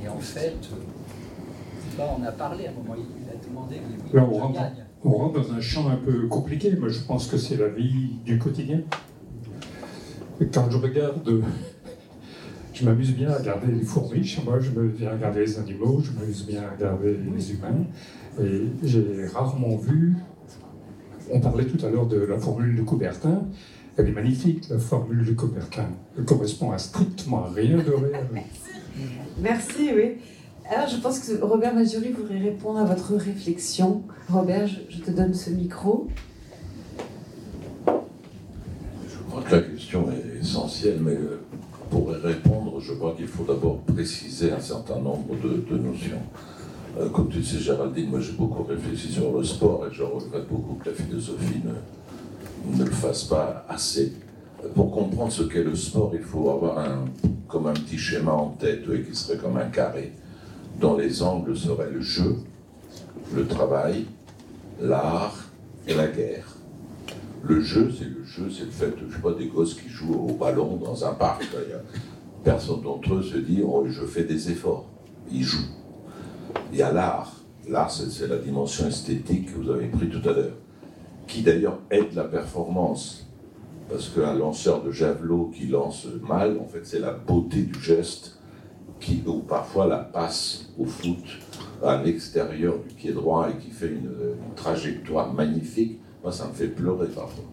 [0.05, 0.57] Et en fait,
[1.99, 3.77] euh, on a parlé à un moment, il a demandé,
[4.13, 4.61] oui, on, rentre,
[5.05, 6.77] on rentre dans un champ un peu compliqué.
[6.77, 8.81] Moi, je pense que c'est la vie du quotidien.
[10.53, 11.43] Quand je regarde,
[12.73, 14.25] je m'amuse bien à regarder les fourmis.
[14.25, 17.85] Chez moi, je me viens regarder les animaux, je m'amuse bien à regarder les humains.
[18.43, 20.15] Et j'ai rarement vu.
[21.31, 23.45] On parlait tout à l'heure de la formule de Coubertin.
[23.97, 25.89] Elle est magnifique, la formule de Coubertin.
[26.17, 28.27] Elle correspond à strictement rien de réel.
[29.41, 30.17] Merci, oui.
[30.71, 34.03] Alors, je pense que Robert Majuri voudrait répondre à votre réflexion.
[34.31, 36.09] Robert, je, te donne ce micro.
[37.87, 41.41] Je crois que la question est essentielle, mais euh,
[41.89, 46.23] pour y répondre, je crois qu'il faut d'abord préciser un certain nombre de, notions.
[46.99, 50.49] Euh, comme tu sais, Géraldine, moi j'ai beaucoup réfléchi sur le sport et je regrette
[50.49, 54.13] beaucoup que la philosophie ne, ne le fasse pas assez.
[54.75, 57.05] Pour comprendre ce qu'est le sport, il faut avoir un,
[57.49, 60.13] comme un petit schéma en tête, qui serait comme un carré,
[60.81, 62.37] dont les angles seraient le jeu,
[63.35, 64.07] le travail,
[64.81, 65.49] l'art
[65.87, 66.52] et la guerre.
[67.45, 70.29] Le jeu, c'est le jeu, c'est le fait, je sais pas, des gosses qui jouent
[70.29, 71.45] au ballon dans un parc.
[72.45, 74.89] Personne d'entre eux se dit, oh, je fais des efforts.
[75.31, 75.71] Ils jouent.
[76.73, 77.37] Il y a l'art.
[77.69, 80.55] L'art, c'est la dimension esthétique que vous avez pris tout à l'heure
[81.33, 83.27] qui d'ailleurs aide la performance.
[83.89, 88.39] Parce qu'un lanceur de javelot qui lance mal, en fait, c'est la beauté du geste,
[89.01, 91.25] qui, ou parfois la passe au foot
[91.83, 94.11] à l'extérieur du pied droit et qui fait une,
[94.55, 96.01] trajectoire magnifique.
[96.23, 97.45] Moi, ça me fait pleurer parfois.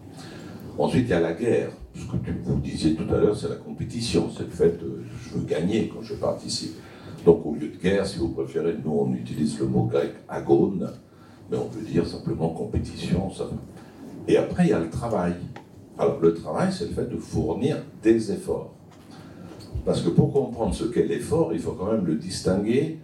[0.78, 1.70] Ensuite, il y a la guerre.
[1.94, 4.30] Ce que tu, vous disiez tout à l'heure, c'est la compétition.
[4.36, 6.76] C'est le fait de je veux gagner quand je participe.
[7.24, 10.90] Donc, au lieu de guerre, si vous préférez, nous, on utilise le mot grec agone,
[11.50, 13.30] mais on peut dire simplement compétition.
[14.28, 15.34] Et après, il y a le travail.
[15.98, 18.72] Alors, le travail, c'est le fait de fournir des efforts.
[19.84, 22.98] Parce que pour comprendre ce qu'est l'effort, il faut quand même le distinguer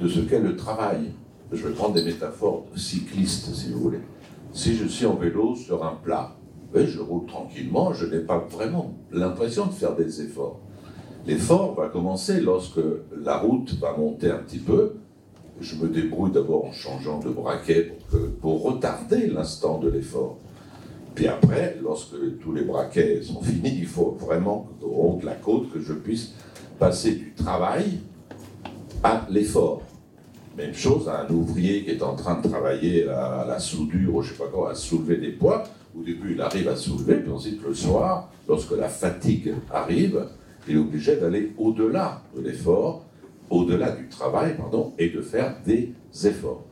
[0.00, 1.12] de ce qu'est le travail.
[1.52, 3.98] Je vais prendre des métaphores cyclistes, si vous voulez.
[4.52, 6.36] Si je suis en vélo sur un plat,
[6.74, 10.58] je roule tranquillement, je n'ai pas vraiment l'impression de faire des efforts.
[11.26, 12.80] L'effort va commencer lorsque
[13.16, 14.94] la route va monter un petit peu,
[15.60, 17.98] je me débrouille d'abord en changeant de braquet
[18.40, 20.38] pour, retarder l'instant de l'effort.
[21.14, 25.70] Puis après, lorsque tous les braquets sont finis, il faut vraiment, au de la côte,
[25.72, 26.34] que je puisse
[26.78, 28.00] passer du travail
[29.02, 29.82] à l'effort.
[30.56, 34.22] Même chose à un ouvrier qui est en train de travailler à la soudure ou
[34.22, 35.64] je sais pas quoi, à soulever des poids.
[35.98, 40.26] Au début, il arrive à soulever, puis ensuite le soir, lorsque la fatigue arrive,
[40.68, 43.04] il est obligé d'aller au-delà de l'effort
[43.50, 45.92] au-delà du travail, pardon, et de faire des
[46.24, 46.64] efforts.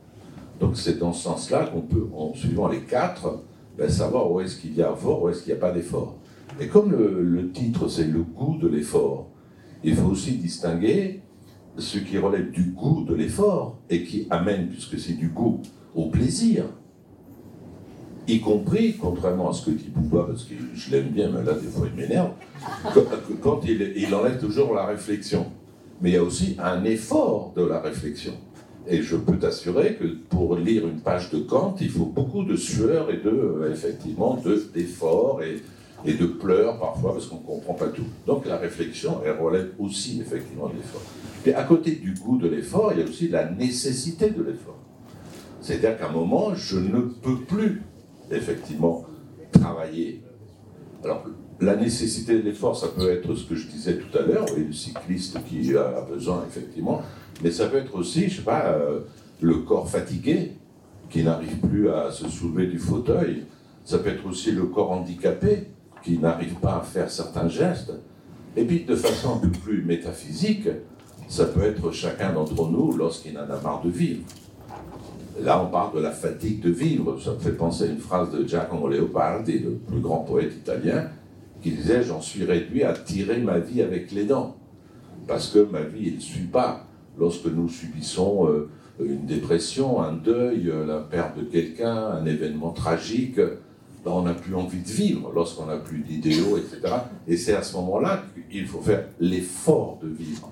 [0.59, 3.43] Donc c'est dans ce sens-là qu'on peut, en suivant les quatre,
[3.77, 6.17] ben, savoir où est-ce qu'il y a effort, où est-ce qu'il n'y a pas d'effort.
[6.59, 9.27] Et comme le, titre c'est le goût de l'effort,
[9.83, 11.21] il faut aussi distinguer
[11.77, 15.61] ce qui relève du goût de l'effort et qui amène, puisque c'est du goût,
[15.95, 16.65] au plaisir.
[18.27, 21.53] Y compris, contrairement à ce que dit Bouba, parce que je l'aime bien, mais là
[21.53, 22.31] des fois il m'énerve,
[23.41, 25.47] quand, il, enlève toujours la réflexion
[26.01, 28.33] mais il y a aussi un effort de la réflexion.
[28.87, 32.55] Et je peux t'assurer que pour lire une page de Kant, il faut beaucoup de
[32.55, 34.41] sueur et de, effectivement,
[34.73, 35.43] d'efforts.
[35.43, 35.61] et
[36.05, 38.05] et de pleurs parfois parce qu'on ne comprend pas tout.
[38.25, 41.01] Donc la réflexion, elle relève aussi effectivement de l'effort.
[41.45, 44.77] Et à côté du goût de l'effort, il y a aussi la nécessité de l'effort.
[45.61, 47.81] C'est-à-dire qu'à un moment, je ne peux plus
[48.31, 49.05] effectivement
[49.51, 50.21] travailler.
[51.03, 51.25] Alors,
[51.61, 54.71] la nécessité de l'effort, ça peut être ce que je disais tout à l'heure, le
[54.71, 57.01] cycliste qui a besoin, effectivement,
[57.43, 59.01] mais ça peut être aussi, je sais pas, euh,
[59.41, 60.53] le corps fatigué
[61.09, 63.43] qui n'arrive plus à se soulever du fauteuil.
[63.83, 65.67] Ça peut être aussi le corps handicapé
[66.09, 67.93] qui n'arrive pas à faire certains gestes.
[68.57, 70.67] Et puis, de façon plus métaphysique,
[71.27, 74.23] ça peut être chacun d'entre nous lorsqu'il en a marre de vivre.
[75.39, 77.19] Là, on parle de la fatigue de vivre.
[77.23, 81.09] Ça me fait penser à une phrase de Giacomo Leopardi, le plus grand poète italien,
[81.61, 84.57] qui disait J'en suis réduit à tirer ma vie avec les dents.
[85.27, 86.87] Parce que ma vie, elle ne suit pas.
[87.19, 88.67] Lorsque nous subissons euh,
[88.99, 93.39] une dépression, un deuil, la perte de quelqu'un, un événement tragique,
[94.11, 96.93] on n'a plus envie de vivre lorsqu'on n'a plus d'idéaux, etc.
[97.27, 100.49] Et c'est à ce moment-là qu'il faut faire l'effort de vivre.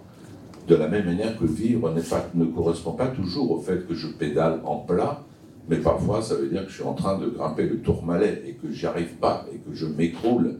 [0.67, 1.93] De la même manière que vivre
[2.35, 5.23] ne correspond pas toujours au fait que je pédale en plat,
[5.69, 8.53] mais parfois ça veut dire que je suis en train de grimper le tourmalet et
[8.53, 10.59] que j'y arrive pas et que je m'écroule.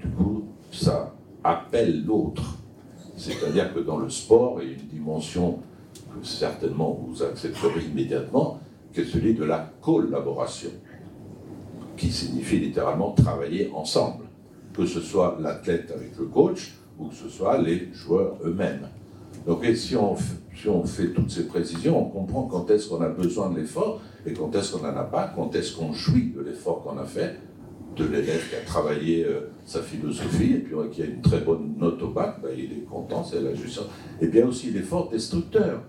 [0.00, 2.58] Du coup, ça appelle l'autre.
[3.16, 5.58] C'est-à-dire que dans le sport, il y a une dimension
[5.94, 8.60] que certainement vous accepterez immédiatement,
[8.92, 10.70] qui est celui de la collaboration,
[12.00, 14.24] qui signifie littéralement travailler ensemble,
[14.74, 18.88] que ce soit l'athlète avec le coach ou que ce soit les joueurs eux-mêmes.
[19.46, 20.14] Donc si on,
[20.84, 24.54] fait toutes ces précisions, on comprend quand est-ce qu'on a besoin de l'effort et quand
[24.54, 27.36] est-ce qu'on n'en a pas, quand est-ce qu'on jouit de l'effort qu'on a fait,
[27.96, 31.74] de l'élève qui a travaillé euh, sa philosophie et puis qui a une très bonne
[31.78, 33.82] note au bac, ben, il est content, c'est la justice.
[34.22, 35.82] Et bien aussi l'effort destructeur,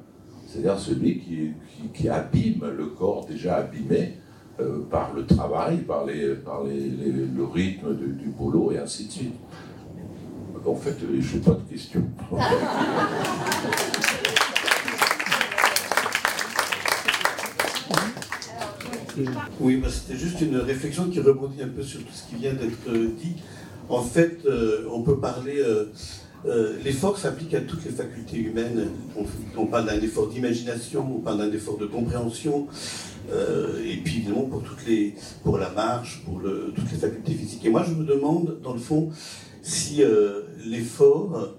[0.45, 1.51] c'est-à-dire celui qui,
[1.93, 4.15] qui, abîme le corps déjà abîmé
[4.61, 6.89] euh, par le travail, par, les, par les,
[7.35, 9.35] le rythme du boulot et ainsi de suite.
[10.65, 12.03] En fait, je n'ai pas de questions.
[19.59, 22.89] Oui, c'était juste une réflexion qui rebondit un peu sur tout ce qui vient d'être
[22.89, 23.35] euh, dit.
[23.89, 25.59] En fait, euh, on peut parler.
[25.59, 25.85] Euh,
[26.83, 28.89] l'effort s'applique à toutes les facultés humaines.
[29.57, 32.67] On, parle d'un effort d'imagination, on parle d'un effort de compréhension,
[33.29, 35.13] et puis évidemment pour, toutes les,
[35.43, 37.65] pour la marche, pour le, toutes les facultés physiques.
[37.65, 39.11] Et moi, je me demande, dans le fond,
[39.61, 41.55] si euh, l'effort,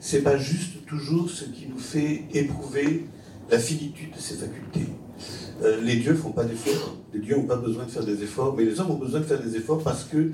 [0.00, 3.04] c'est pas juste toujours ce qui nous fait éprouver
[3.50, 4.86] la finitude de ces facultés.
[5.62, 8.54] Euh, les dieux font pas d'efforts, les dieux n'ont pas besoin de faire des efforts,
[8.56, 10.30] mais les hommes ont besoin de faire des efforts parce que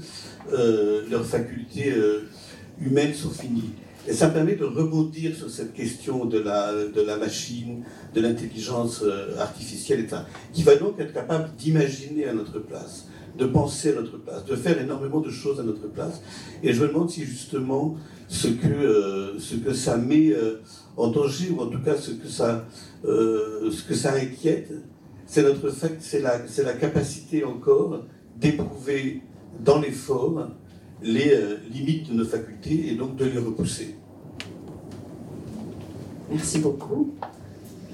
[0.52, 1.94] euh, leurs facultés
[2.80, 3.70] humaines sont finies.
[4.06, 7.84] Et ça permet de rebondir sur cette question de la, de la machine,
[8.14, 9.02] de l'intelligence
[9.38, 13.06] artificielle, etc., qui va donc être capable d'imaginer à notre place,
[13.38, 16.20] de penser à notre place, de faire énormément de choses à notre place.
[16.62, 17.96] Et je me demande si justement
[18.28, 20.60] ce que, euh, ce que ça met euh,
[20.96, 22.66] en danger, ou en tout cas ce que ça,
[23.04, 24.72] euh, ce que ça inquiète,
[25.26, 28.04] c'est notre fait, c'est la, la capacité encore
[28.36, 29.22] d'éprouver
[29.60, 30.48] dans l'effort
[31.02, 31.36] les
[31.70, 33.96] limites de nos facultés et donc de les repousser.
[36.30, 37.14] Merci beaucoup.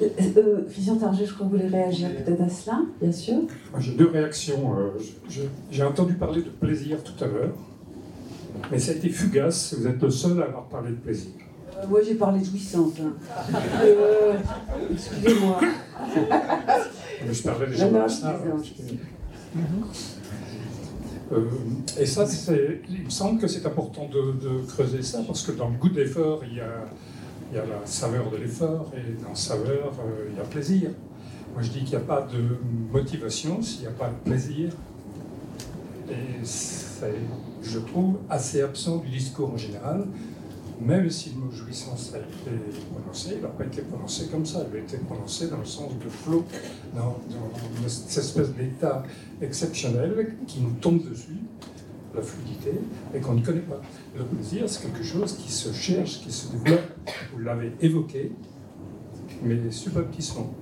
[0.00, 3.40] Euh, euh, Christian Target, je crois que vous voulez réagir peut-être à cela, bien sûr.
[3.78, 4.74] J'ai deux réactions.
[4.78, 4.90] Euh,
[5.70, 7.54] j'ai entendu parler de plaisir tout à l'heure,
[8.70, 9.74] mais ça a été fugace.
[9.78, 11.32] Vous êtes le seul à avoir parlé de plaisir.
[11.88, 12.92] moi, j'ai parlé de jouissance.
[13.00, 13.12] Hein.
[14.90, 15.60] Excusez-moi.
[17.30, 17.98] je parlais déjà de
[21.30, 22.00] ça.
[22.00, 22.26] et ça,
[22.88, 25.90] il me semble que c'est important de, de, creuser ça, parce que dans le goût
[26.56, 26.88] y a
[27.50, 30.90] il y a la saveur de l'effort, et dans saveur, euh, il y a plaisir.
[31.52, 32.58] Moi, je dis qu'il n'y a pas de
[32.92, 34.70] motivation s'il n'y a pas de plaisir.
[36.08, 37.14] Et c'est,
[37.62, 40.06] je trouve, assez absent du discours en général,
[40.80, 42.56] même si le mot jouissance a été
[42.90, 45.92] prononcé, il n'a pas été prononcé comme ça, il a été prononcé dans le sens
[46.02, 46.44] de flot,
[46.94, 47.18] dans,
[47.86, 49.02] cette espèce d'état
[49.42, 51.38] exceptionnel qui nous tombe dessus,
[52.14, 52.72] la fluidité,
[53.14, 53.80] et qu'on ne connaît pas.
[54.16, 56.80] Le plaisir, c'est quelque chose qui se cherche, qui se développe.
[57.32, 58.32] Vous l'avez évoqué,
[59.42, 60.54] mais subrepticement.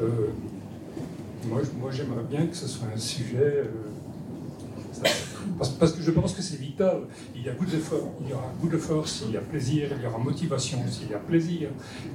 [0.00, 0.08] Euh,
[1.48, 3.64] moi, moi j'aimerais bien que ce soit un sujet.
[3.64, 5.06] Euh,
[5.58, 7.02] parce, que je pense que c'est vital.
[7.34, 10.02] Il y a goût d'effort, il y aura goût d'effort s'il y a plaisir, il
[10.02, 11.68] y aura motivation s'il y a plaisir,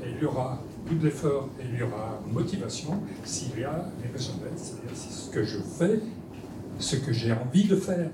[0.04, 4.10] et il y aura goût d'effort et il y aura motivation s'il y a les
[4.10, 4.22] d'être,
[4.58, 6.00] c'est-à-dire ce que je fais,
[6.80, 8.10] ce que j'ai envie de faire.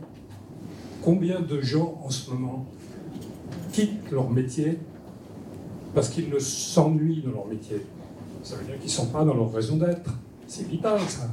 [1.01, 2.67] Combien de gens en ce moment
[3.71, 4.77] quittent leur métier
[5.95, 7.81] parce qu'ils ne s'ennuient de leur métier?
[8.43, 10.11] Ça veut dire qu'ils ne sont pas dans leur raison d'être.
[10.47, 11.29] C'est vital ça.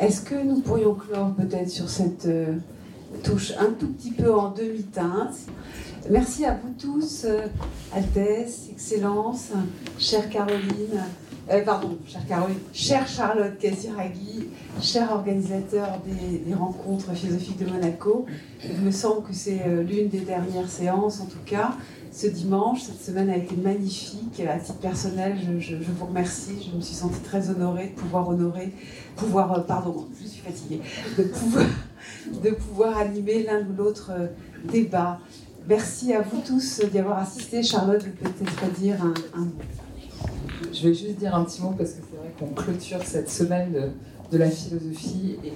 [0.00, 2.56] Est-ce que nous pourrions clore peut-être sur cette euh,
[3.22, 5.34] touche un tout petit peu en demi-teinte?
[6.10, 7.46] Merci à vous tous, euh,
[7.94, 9.50] Altesse, Excellence,
[9.98, 11.04] chère Caroline,
[11.50, 14.48] euh, pardon, chère Caroline, chère Charlotte Casiraghi,
[14.80, 18.26] cher organisateur des, rencontres philosophiques de Monaco.
[18.64, 21.76] Il me semble que c'est l'une des dernières séances, en tout cas,
[22.12, 22.82] ce dimanche.
[22.82, 24.40] Cette semaine a été magnifique.
[24.40, 26.70] À titre personnel, je, vous remercie.
[26.70, 28.72] Je me suis sentie très honorée de pouvoir honorer,
[29.16, 30.80] pouvoir, pardon, je suis fatiguée,
[31.18, 31.66] de pouvoir,
[32.44, 34.12] de pouvoir animer l'un ou l'autre
[34.70, 35.18] débat.
[35.68, 37.62] Merci à vous tous d'y avoir assisté.
[37.62, 39.52] Charlotte, vous peut-être dire un, mot.
[40.72, 43.72] Je vais juste dire un petit mot parce que c'est vrai qu'on clôture cette semaine
[43.72, 45.52] de, la philosophie et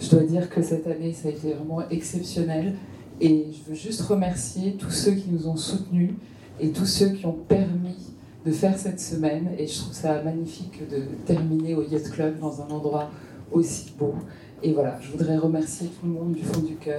[0.00, 2.74] je dois dire que cette année, ça a été vraiment exceptionnel.
[3.20, 6.12] Et je veux juste remercier tous ceux qui nous ont soutenus
[6.60, 7.96] et tous ceux qui ont permis
[8.44, 9.50] de faire cette semaine.
[9.58, 13.10] Et je trouve ça magnifique de terminer au Yacht Club dans un endroit
[13.50, 14.14] aussi beau.
[14.62, 16.98] Et voilà, je voudrais remercier tout le monde du fond du cœur.